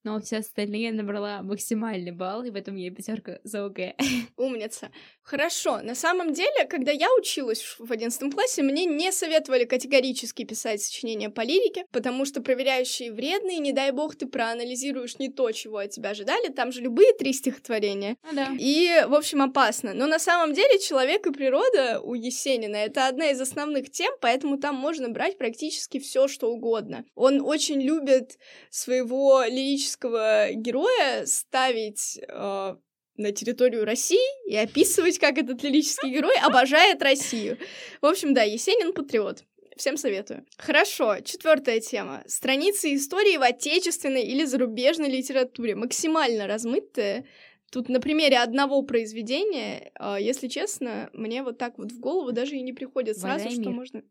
но 0.04 0.20
все 0.20 0.38
остальные 0.38 0.92
набрала 0.92 1.42
максимальный 1.44 2.12
балл, 2.12 2.44
и 2.44 2.50
в 2.50 2.56
этом 2.56 2.76
я 2.76 2.92
пятерка 2.92 3.40
за 3.44 3.66
ОГЭ. 3.66 3.96
Умница. 4.38 4.90
Хорошо. 5.24 5.82
На 5.82 5.96
самом 5.96 6.34
деле, 6.34 6.66
когда 6.70 6.92
я 6.92 7.08
училась 7.18 7.76
в 7.78 7.92
одиннадцатом 7.92 8.32
классе, 8.32 8.64
мне 8.64 8.86
не 8.86 9.12
советовали 9.12 9.66
категорически 9.66 10.44
писать 10.44 10.82
сочинения 10.82 11.30
по 11.30 11.42
лирике, 11.42 11.86
потому 11.92 12.26
что 12.26 12.42
проверяющие 12.42 13.12
вредные, 13.12 13.60
не 13.60 13.72
дай 13.72 13.92
бог 13.92 14.16
ты 14.16 14.26
проанализируешь 14.26 15.20
не 15.20 15.30
то, 15.30 15.52
чего 15.52 15.78
от 15.78 15.92
тебя 15.92 16.10
ожидали, 16.10 16.48
там 16.48 16.72
же 16.72 16.82
любые 16.82 17.14
три 17.14 17.34
стихотворения. 17.34 18.18
Ну 18.24 18.36
да. 18.36 18.50
И, 18.60 19.06
в 19.08 19.14
общем, 19.14 19.42
опасно. 19.42 19.94
Но 19.94 20.08
на 20.08 20.20
самом 20.20 20.54
деле 20.54 20.80
человек 20.80 21.28
и 21.28 21.32
природа 21.32 22.02
у 22.02 22.14
Есенина— 22.14 22.76
это 22.78 23.08
одна 23.08 23.32
из 23.32 23.40
основных 23.40 23.92
тем, 23.92 24.14
поэтому 24.20 24.58
там 24.58 24.76
можно 24.76 25.10
брать 25.10 25.38
практически 25.38 26.00
все, 26.00 26.28
что 26.28 26.52
угодно. 26.52 27.06
Он 27.16 27.42
очень 27.42 27.82
любит 27.82 28.38
своего 28.70 29.44
лирического 29.44 29.91
героя 29.98 31.26
ставить 31.26 32.20
э, 32.28 32.76
на 33.18 33.32
территорию 33.32 33.86
России 33.86 34.50
и 34.50 34.56
описывать, 34.56 35.20
как 35.20 35.38
этот 35.38 35.64
лирический 35.64 36.12
герой 36.12 36.36
обожает 36.42 37.02
Россию. 37.02 37.58
В 38.02 38.06
общем, 38.06 38.34
да, 38.34 38.44
Есенин 38.44 38.94
патриот. 38.94 39.44
Всем 39.78 39.98
советую. 39.98 40.46
Хорошо, 40.58 41.22
четвертая 41.22 41.80
тема. 41.80 42.24
Страницы 42.28 42.94
истории 42.94 43.38
в 43.38 43.42
отечественной 43.42 44.24
или 44.24 44.46
зарубежной 44.46 45.10
литературе. 45.10 45.76
Максимально 45.76 46.46
размытые. 46.46 47.26
Тут 47.72 47.88
на 47.88 48.02
примере 48.02 48.38
одного 48.40 48.82
произведения, 48.84 49.92
э, 49.98 50.18
если 50.20 50.50
честно, 50.50 51.10
мне 51.14 51.42
вот 51.42 51.58
так 51.58 51.78
вот 51.78 51.92
в 51.92 52.00
голову 52.00 52.32
даже 52.32 52.58
и 52.58 52.62
не 52.62 52.74
приходит 52.74 53.18
сразу, 53.18 53.50
что 53.50 53.60
мир. 53.62 53.70
можно... 53.70 54.04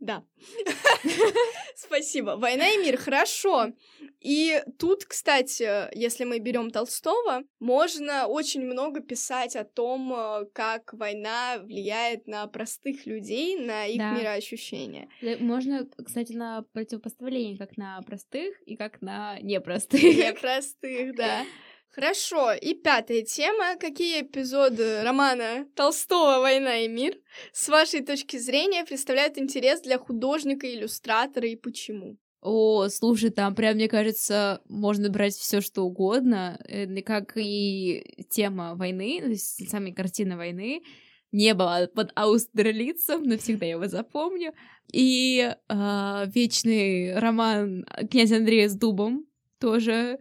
Да. 0.00 0.24
Спасибо. 1.76 2.36
Война 2.36 2.68
и 2.68 2.78
мир, 2.78 2.96
хорошо. 2.96 3.72
И 4.20 4.62
тут, 4.78 5.04
кстати, 5.04 5.94
если 5.96 6.24
мы 6.24 6.38
берем 6.38 6.70
Толстого, 6.70 7.42
можно 7.60 8.26
очень 8.26 8.64
много 8.64 9.00
писать 9.00 9.56
о 9.56 9.64
том, 9.64 10.12
э, 10.12 10.46
как 10.52 10.92
война 10.92 11.58
влияет 11.58 12.26
на 12.26 12.46
простых 12.46 13.06
людей, 13.06 13.58
на 13.58 13.86
их 13.86 13.98
Да. 13.98 14.12
мироощущения. 14.12 15.08
Да, 15.22 15.36
Можно, 15.38 15.88
кстати, 16.04 16.32
на 16.32 16.62
противопоставление 16.72 17.56
как 17.58 17.76
на 17.76 18.00
простых 18.02 18.60
и 18.66 18.76
как 18.76 19.00
на 19.02 19.38
непростых. 19.40 20.02
Непростых, 20.02 21.14
да. 21.16 21.44
Хорошо, 21.90 22.52
и 22.52 22.74
пятая 22.74 23.22
тема. 23.22 23.76
Какие 23.80 24.22
эпизоды 24.22 25.02
романа 25.02 25.66
Толстого 25.74 26.40
«Война 26.40 26.78
и 26.78 26.88
мир» 26.88 27.16
с 27.52 27.68
вашей 27.68 28.04
точки 28.04 28.36
зрения 28.36 28.84
представляют 28.84 29.38
интерес 29.38 29.80
для 29.80 29.98
художника, 29.98 30.72
иллюстратора 30.72 31.48
и 31.48 31.56
почему? 31.56 32.18
О, 32.40 32.88
слушай, 32.88 33.30
там 33.30 33.54
прям, 33.54 33.74
мне 33.74 33.88
кажется, 33.88 34.60
можно 34.68 35.08
брать 35.08 35.34
все 35.34 35.60
что 35.60 35.82
угодно, 35.82 36.60
э, 36.68 37.02
как 37.02 37.36
и 37.36 38.26
тема 38.30 38.76
войны, 38.76 39.20
то 39.20 39.28
есть 39.28 39.68
сами 39.68 39.90
картины 39.90 40.36
войны. 40.36 40.82
Небо 41.32 41.88
под 41.94 42.12
Аустерлицем, 42.14 43.24
навсегда 43.24 43.66
я 43.66 43.72
его 43.72 43.86
запомню. 43.86 44.54
И 44.92 45.54
а, 45.68 46.24
вечный 46.26 47.18
роман 47.18 47.84
князя 48.10 48.36
Андрея 48.36 48.68
с 48.68 48.74
дубом 48.74 49.26
тоже 49.60 50.20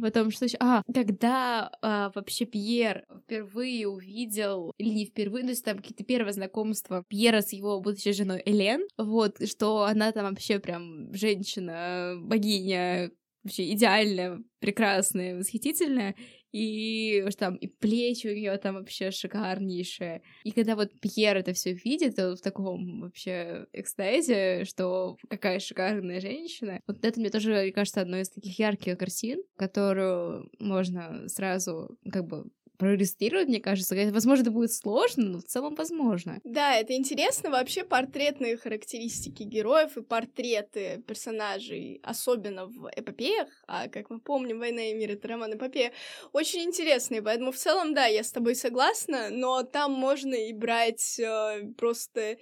Потом 0.00 0.30
что 0.30 0.44
еще? 0.44 0.56
А, 0.60 0.82
когда 0.92 1.70
а, 1.82 2.10
вообще 2.14 2.44
Пьер 2.44 3.04
впервые 3.24 3.88
увидел, 3.88 4.72
или 4.78 4.90
не 4.90 5.06
впервые, 5.06 5.44
то 5.44 5.50
есть 5.50 5.64
там 5.64 5.78
какие-то 5.78 6.04
первые 6.04 6.32
знакомства 6.32 7.04
Пьера 7.08 7.40
с 7.40 7.52
его 7.52 7.80
будущей 7.80 8.12
женой 8.12 8.42
Элен, 8.44 8.86
вот, 8.96 9.36
что 9.48 9.84
она 9.84 10.12
там 10.12 10.30
вообще 10.30 10.58
прям 10.58 11.12
женщина, 11.14 12.14
богиня, 12.20 13.10
вообще 13.42 13.72
идеальная, 13.72 14.42
прекрасная, 14.60 15.38
восхитительная, 15.38 16.14
и 16.52 17.24
там 17.38 17.56
и 17.56 17.66
плечи 17.66 18.26
у 18.26 18.34
нее 18.34 18.56
там 18.58 18.76
вообще 18.76 19.10
шикарнейшие. 19.10 20.22
И 20.44 20.50
когда 20.50 20.76
вот 20.76 20.90
Пьер 21.00 21.36
это 21.36 21.52
все 21.52 21.72
видит, 21.72 22.16
то 22.16 22.34
в 22.34 22.40
таком 22.40 23.00
вообще 23.00 23.66
экстазе, 23.72 24.64
что 24.64 25.16
какая 25.28 25.60
шикарная 25.60 26.20
женщина. 26.20 26.80
Вот 26.86 27.04
это 27.04 27.20
мне 27.20 27.30
тоже, 27.30 27.52
мне 27.52 27.72
кажется, 27.72 28.00
одной 28.00 28.22
из 28.22 28.30
таких 28.30 28.58
ярких 28.58 28.98
картин, 28.98 29.42
которую 29.56 30.50
можно 30.58 31.28
сразу 31.28 31.96
как 32.10 32.26
бы 32.26 32.46
проиллюстрировать, 32.78 33.48
мне 33.48 33.60
кажется. 33.60 33.94
Возможно, 34.10 34.42
это 34.42 34.50
будет 34.50 34.72
сложно, 34.72 35.24
но 35.24 35.38
в 35.40 35.44
целом 35.44 35.74
возможно. 35.74 36.40
Да, 36.44 36.76
это 36.76 36.94
интересно. 36.94 37.50
Вообще 37.50 37.84
портретные 37.84 38.56
характеристики 38.56 39.42
героев 39.42 39.96
и 39.96 40.02
портреты 40.02 41.02
персонажей, 41.06 42.00
особенно 42.02 42.66
в 42.66 42.90
эпопеях, 42.96 43.48
а 43.66 43.88
как 43.88 44.10
мы 44.10 44.20
помним, 44.20 44.60
«Война 44.60 44.90
и 44.90 44.94
мир»— 44.94 45.10
это 45.12 45.28
роман 45.28 45.54
эпопея, 45.54 45.92
очень 46.32 46.62
интересные. 46.62 47.20
Поэтому 47.20 47.52
в 47.52 47.56
целом, 47.56 47.94
да, 47.94 48.06
я 48.06 48.22
с 48.22 48.32
тобой 48.32 48.54
согласна, 48.54 49.28
но 49.30 49.62
там 49.62 49.92
можно 49.92 50.34
и 50.34 50.52
брать 50.52 51.18
э, 51.18 51.62
просто 51.76 52.38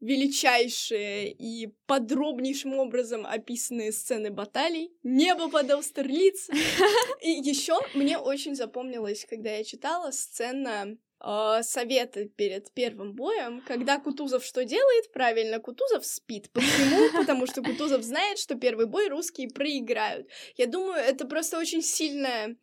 величайшие 0.00 1.32
и 1.32 1.68
подробнейшим 1.86 2.78
образом 2.78 3.26
описанные 3.26 3.92
сцены 3.92 4.30
баталий, 4.30 4.92
небо 5.02 5.48
под 5.48 5.70
Аустерлиц. 5.70 6.48
И 7.22 7.30
еще 7.30 7.78
мне 7.94 8.18
очень 8.18 8.54
запомнилось, 8.54 9.26
когда 9.28 9.50
я 9.50 9.64
читала 9.64 10.10
сцена 10.10 10.96
э, 11.24 11.62
совета 11.62 12.26
перед 12.26 12.70
первым 12.72 13.14
боем, 13.14 13.62
когда 13.66 13.98
Кутузов 13.98 14.44
что 14.44 14.64
делает? 14.64 15.10
Правильно, 15.12 15.60
Кутузов 15.60 16.04
спит. 16.04 16.50
Почему? 16.52 17.10
Потому 17.18 17.46
что 17.46 17.62
Кутузов 17.62 18.02
знает, 18.02 18.38
что 18.38 18.54
первый 18.54 18.86
бой 18.86 19.08
русские 19.08 19.48
проиграют. 19.48 20.28
Я 20.56 20.66
думаю, 20.66 21.02
это 21.02 21.26
просто 21.26 21.58
очень 21.58 21.82
сильная 21.82 22.56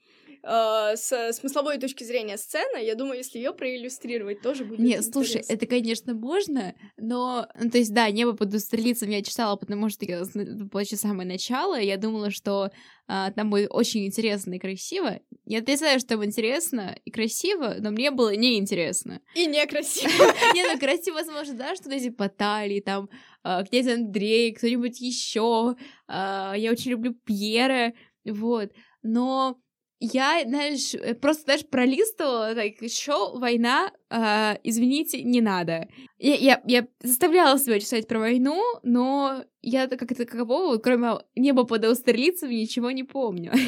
э, 0.44 0.96
с 0.96 1.34
смысловой 1.34 1.78
точки 1.78 2.04
зрения 2.04 2.38
сцена. 2.38 2.78
Я 2.78 2.96
думаю, 2.96 3.18
если 3.18 3.38
ее 3.38 3.54
проиллюстрировать, 3.54 4.42
тоже 4.42 4.66
будет 4.66 4.80
Нет, 4.80 5.06
слушай, 5.06 5.44
это, 5.48 5.66
конечно, 5.66 6.14
можно, 6.14 6.76
но, 6.98 7.48
ну, 7.60 7.70
то 7.70 7.78
есть, 7.78 7.94
да, 7.94 8.10
«Небо 8.12 8.34
под 8.34 8.54
устрелицем» 8.54 9.10
я 9.10 9.22
читала, 9.22 9.56
потому 9.56 9.90
что 9.90 10.06
я, 10.06 10.20
еще 10.20 10.96
самое 10.98 11.28
начало, 11.28 11.80
я 11.80 11.98
думала, 11.98 12.30
что 12.30 12.72
а, 13.08 13.32
там 13.32 13.50
будет 13.50 13.70
очень 13.72 14.06
интересно 14.06 14.54
и 14.54 14.60
красиво. 14.60 15.20
Я 15.46 15.60
отрицаю, 15.60 16.00
что 16.00 16.10
там 16.10 16.26
интересно 16.26 16.98
и 17.04 17.12
красиво, 17.12 17.76
но 17.80 17.92
мне 17.92 18.12
было 18.12 18.36
неинтересно. 18.36 19.22
И 19.36 19.46
некрасиво. 19.46 20.10
Не, 20.54 20.72
ну 20.72 20.80
красиво, 20.80 21.16
возможно, 21.16 21.54
да, 21.54 21.76
что 21.76 21.90
эти 21.90 22.10
баталии, 22.10 22.80
там, 22.80 23.10
а, 23.44 23.64
князь 23.64 23.88
Андрей, 23.88 24.54
кто-нибудь 24.54 25.00
еще. 25.02 25.76
Я 26.08 26.70
очень 26.72 26.92
люблю 26.92 27.14
Пьера, 27.14 27.94
вот. 28.26 28.72
Но 29.02 29.60
я, 30.06 30.44
знаешь, 30.46 30.94
э, 30.94 31.14
просто 31.16 31.46
даже 31.46 31.64
пролистывала, 31.64 32.54
так, 32.54 32.82
еще 32.82 33.38
война, 33.38 33.92
а, 34.10 34.58
извините, 34.64 35.24
не 35.24 35.40
надо. 35.40 35.88
Я, 36.18 36.36
я, 36.36 36.62
я 36.66 36.88
заставляла 37.02 37.58
себя 37.58 37.80
читать 37.80 38.08
про 38.08 38.20
войну, 38.20 38.62
но 38.84 39.46
я 39.62 39.88
как 39.88 40.14
такового, 40.16 40.78
кроме 40.78 41.20
неба 41.36 41.64
под 41.64 41.86
Аустерлицем, 41.86 42.50
ничего 42.50 42.92
не 42.92 43.04
помню. 43.04 43.54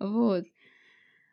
Вот. 0.00 0.44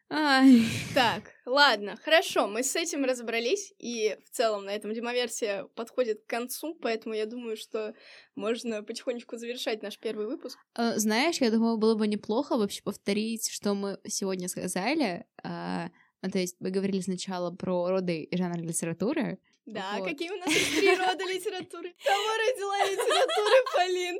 Ай. 0.10 0.62
Так, 0.94 1.32
ладно, 1.46 1.98
хорошо, 2.04 2.48
мы 2.48 2.62
с 2.64 2.76
этим 2.76 3.04
разобрались, 3.06 3.74
и 3.80 4.16
в 4.26 4.30
целом 4.30 4.66
на 4.66 4.70
этом 4.70 4.94
демоверсия 4.94 5.64
подходит 5.76 6.22
к 6.24 6.30
концу, 6.30 6.76
поэтому 6.76 7.16
я 7.16 7.26
думаю, 7.26 7.58
что 7.58 7.96
можно 8.36 8.84
потихонечку 8.84 9.38
завершать 9.38 9.82
наш 9.82 9.98
первый 9.98 10.28
выпуск. 10.28 10.60
Э, 10.78 10.94
Знаешь, 10.98 11.38
я 11.42 11.50
думаю, 11.50 11.78
было 11.78 11.96
бы 11.96 12.08
неплохо 12.08 12.56
вообще 12.56 12.84
повторить, 12.84 13.50
что 13.50 13.74
мы 13.74 14.00
сегодня 14.08 14.48
сказали. 14.48 15.26
А, 15.44 15.90
ну, 16.22 16.30
то 16.30 16.38
есть 16.38 16.58
мы 16.60 16.70
говорили 16.70 17.02
сначала 17.02 17.50
про 17.50 17.90
роды 17.90 18.24
и 18.24 18.38
жанр 18.38 18.58
литературы. 18.60 19.40
Да, 19.66 19.96
Вот. 19.98 20.08
какие 20.08 20.30
у 20.30 20.38
нас 20.38 20.48
три 20.54 20.96
рода 20.96 21.24
литературы? 21.34 21.96
Кого 22.04 22.38
родила 22.38 22.78
литература, 22.92 23.76
Полин? 23.76 24.20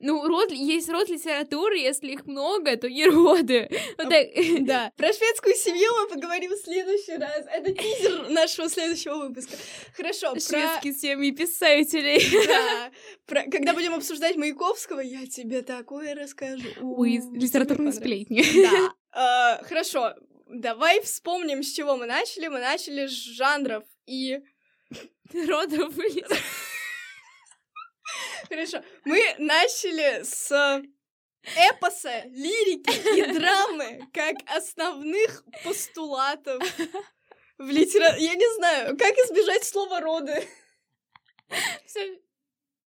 Ну, 0.00 0.26
род, 0.26 0.50
есть 0.50 0.88
род 0.88 1.10
литературы, 1.10 1.76
если 1.76 2.12
их 2.12 2.26
много, 2.26 2.74
то 2.78 2.88
не 2.88 3.04
роды. 3.04 3.70
Ну, 3.98 4.08
так, 4.08 4.28
Да, 4.60 4.92
про 4.96 5.12
шведскую 5.12 5.54
семью 5.54 5.90
мы 6.00 6.08
поговорим 6.08 6.52
в 6.52 6.56
следующий 6.56 7.16
раз. 7.16 7.44
Это 7.46 7.70
тизер 7.72 8.30
нашего 8.30 8.70
следующего 8.70 9.16
выпуска. 9.16 9.56
Хорошо, 9.94 10.32
про... 10.32 10.40
Шведские 10.40 10.94
семьи 10.94 11.32
писателей. 11.32 12.18
Да, 12.46 12.90
когда 13.50 13.74
будем 13.74 13.92
обсуждать 13.92 14.36
Маяковского, 14.36 15.00
я 15.00 15.26
тебе 15.26 15.60
такое 15.60 16.14
расскажу. 16.14 16.66
Ой, 16.80 17.20
литературные 17.34 17.92
сплетни. 17.92 18.42
Да. 18.62 18.92
А, 19.12 19.60
Хорошо, 19.64 20.14
давай 20.46 21.00
вспомним, 21.00 21.64
с 21.64 21.72
чего 21.72 21.96
мы 21.96 22.06
начали. 22.06 22.46
Мы 22.46 22.60
начали 22.60 23.08
с 23.08 23.10
жанров 23.10 23.82
и... 24.06 24.38
Родов 25.48 25.98
и 25.98 26.24
Хорошо, 28.50 28.82
мы 29.04 29.22
начали 29.38 30.24
с 30.24 30.82
эпоса, 31.70 32.24
лирики 32.30 32.90
и 33.16 33.32
драмы 33.38 34.00
как 34.12 34.34
основных 34.46 35.44
постулатов 35.62 36.60
в 37.58 37.70
литературе. 37.70 38.24
Я 38.24 38.34
не 38.34 38.54
знаю, 38.56 38.98
как 38.98 39.14
избежать 39.18 39.62
слова 39.62 40.00
роды. 40.00 40.44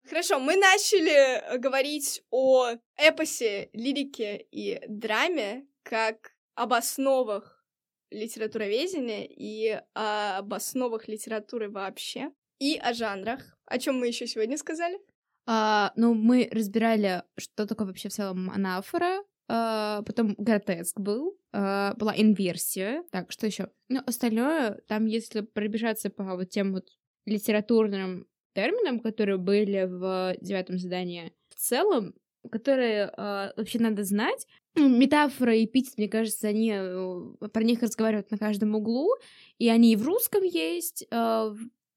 Хорошо, 0.08 0.40
мы 0.40 0.56
начали 0.56 1.56
говорить 1.58 2.24
о 2.32 2.72
эпосе, 2.96 3.70
лирике 3.72 4.44
и 4.50 4.82
драме 4.88 5.68
как 5.84 6.34
об 6.56 6.72
основах 6.72 7.64
литературоведения 8.10 9.28
и 9.30 9.80
об 9.94 10.52
основах 10.52 11.06
литературы 11.06 11.70
вообще, 11.70 12.32
и 12.58 12.76
о 12.82 12.92
жанрах. 12.92 13.56
О 13.66 13.78
чем 13.78 14.00
мы 14.00 14.08
еще 14.08 14.26
сегодня 14.26 14.58
сказали? 14.58 14.98
А, 15.46 15.92
ну, 15.96 16.14
мы 16.14 16.48
разбирали, 16.52 17.22
что 17.36 17.66
такое 17.66 17.86
вообще 17.86 18.08
в 18.08 18.12
целом 18.12 18.50
анафора, 18.50 19.22
а, 19.48 20.02
потом 20.02 20.34
гротеск 20.38 20.98
был, 20.98 21.36
а, 21.52 21.94
была 21.94 22.14
инверсия. 22.16 23.04
Так, 23.10 23.32
что 23.32 23.46
еще? 23.46 23.70
Ну, 23.88 24.00
остальное, 24.06 24.80
там, 24.88 25.06
если 25.06 25.40
пробежаться 25.40 26.10
по 26.10 26.24
вот 26.36 26.50
тем 26.50 26.72
вот 26.72 26.88
литературным 27.26 28.26
терминам, 28.54 29.00
которые 29.00 29.38
были 29.38 29.84
в 29.84 30.36
девятом 30.40 30.78
задании, 30.78 31.32
в 31.48 31.54
целом, 31.56 32.14
которые 32.50 33.12
э, 33.16 33.52
вообще 33.56 33.78
надо 33.78 34.04
знать. 34.04 34.46
Ну, 34.74 34.88
метафора 34.88 35.54
и 35.54 35.66
эпитет, 35.66 35.94
мне 35.96 36.08
кажется, 36.08 36.48
они 36.48 36.72
э, 36.74 37.48
про 37.52 37.62
них 37.62 37.82
разговаривают 37.82 38.30
на 38.30 38.38
каждом 38.38 38.74
углу, 38.74 39.10
и 39.58 39.68
они 39.68 39.92
и 39.92 39.96
в 39.96 40.04
русском 40.04 40.42
есть. 40.42 41.06
Э, 41.10 41.54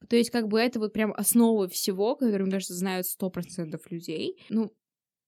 то 0.09 0.15
есть, 0.15 0.29
как 0.29 0.47
бы 0.47 0.59
это 0.59 0.79
вот 0.79 0.93
прям 0.93 1.13
основа 1.13 1.67
всего, 1.67 2.15
которую, 2.15 2.43
мне 2.43 2.53
кажется, 2.53 2.75
знают 2.75 3.07
сто 3.07 3.29
процентов 3.29 3.89
людей. 3.91 4.37
Ну, 4.49 4.71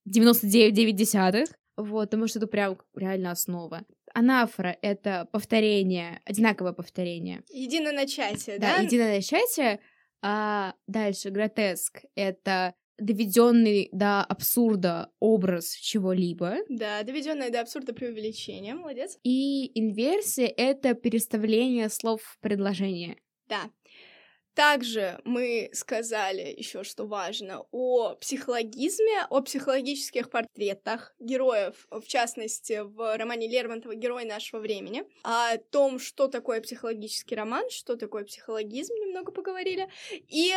99,9 0.08 0.92
десятых. 0.92 1.48
Вот, 1.76 2.10
потому 2.10 2.26
что 2.26 2.40
это 2.40 2.48
прям 2.48 2.76
реально 2.96 3.30
основа. 3.30 3.84
Анафора— 4.12 4.76
это 4.82 5.28
повторение, 5.30 6.20
одинаковое 6.24 6.72
повторение. 6.72 7.44
Единое 7.50 7.92
начатие, 7.92 8.58
да? 8.58 8.78
Да, 8.78 8.82
единое 8.82 9.16
начатие. 9.16 9.80
А 10.20 10.74
дальше 10.88 11.30
гротеск— 11.30 12.02
это 12.16 12.74
доведенный 12.98 13.88
до 13.92 14.24
абсурда 14.24 15.12
образ 15.20 15.72
чего-либо. 15.74 16.56
Да, 16.68 17.04
доведенное 17.04 17.50
до 17.50 17.60
абсурда 17.60 17.92
преувеличение, 17.92 18.74
молодец. 18.74 19.16
И 19.22 19.70
инверсия— 19.78 20.52
это 20.56 20.94
переставление 20.94 21.90
слов 21.90 22.22
в 22.22 22.40
предложение. 22.40 23.18
Да. 23.46 23.70
Также 24.58 25.20
мы 25.22 25.70
сказали 25.72 26.52
еще, 26.58 26.82
что 26.82 27.06
важно, 27.06 27.64
о 27.70 28.16
психологизме, 28.16 29.24
о 29.30 29.40
психологических 29.40 30.30
портретах 30.30 31.14
героев, 31.20 31.86
в 31.92 32.02
частности, 32.08 32.80
в 32.82 33.16
романе 33.16 33.46
Лермонтова 33.46 33.94
«Герой 33.94 34.24
нашего 34.24 34.58
времени», 34.58 35.04
о 35.22 35.58
том, 35.58 36.00
что 36.00 36.26
такое 36.26 36.60
психологический 36.60 37.36
роман, 37.36 37.70
что 37.70 37.94
такое 37.94 38.24
психологизм, 38.24 38.94
немного 38.94 39.30
поговорили, 39.30 39.88
и 40.10 40.52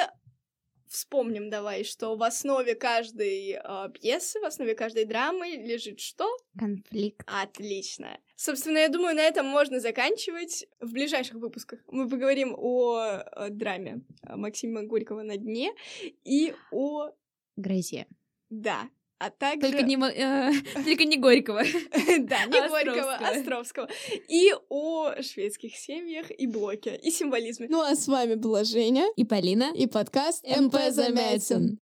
Вспомним 0.91 1.49
давай, 1.49 1.85
что 1.85 2.17
в 2.17 2.21
основе 2.21 2.75
каждой 2.75 3.51
э, 3.51 3.89
пьесы, 3.93 4.41
в 4.41 4.43
основе 4.43 4.75
каждой 4.75 5.05
драмы 5.05 5.51
лежит 5.51 6.01
что? 6.01 6.27
Конфликт. 6.59 7.25
Отлично. 7.27 8.19
Собственно, 8.35 8.79
я 8.79 8.89
думаю, 8.89 9.15
на 9.15 9.21
этом 9.21 9.45
можно 9.45 9.79
заканчивать. 9.79 10.67
В 10.81 10.91
ближайших 10.91 11.35
выпусках 11.35 11.79
мы 11.87 12.09
поговорим 12.09 12.53
о, 12.57 12.97
о 12.97 13.49
драме 13.49 14.01
Максима 14.23 14.83
Горького 14.83 15.23
«На 15.23 15.37
дне» 15.37 15.71
и 16.25 16.53
о... 16.71 17.11
Грозе. 17.55 18.05
Да, 18.49 18.89
а 19.21 19.29
также... 19.29 19.69
Только 19.69 19.83
не, 19.83 19.95
э, 19.95 20.51
только 20.83 21.05
не 21.05 21.17
Горького. 21.17 21.61
Да, 22.21 22.45
не 22.45 22.67
Горького, 22.67 23.13
Островского. 23.13 23.87
И 24.27 24.51
о 24.69 25.21
шведских 25.21 25.75
семьях 25.75 26.31
и 26.31 26.47
блоке, 26.47 26.99
и 27.01 27.11
символизме. 27.11 27.67
Ну 27.69 27.81
а 27.81 27.95
с 27.95 28.07
вами 28.07 28.33
была 28.33 28.63
Женя 28.63 29.05
и 29.15 29.23
Полина 29.23 29.71
и 29.75 29.85
подкаст 29.85 30.43
МП 30.47 30.75
Замятин. 30.89 31.79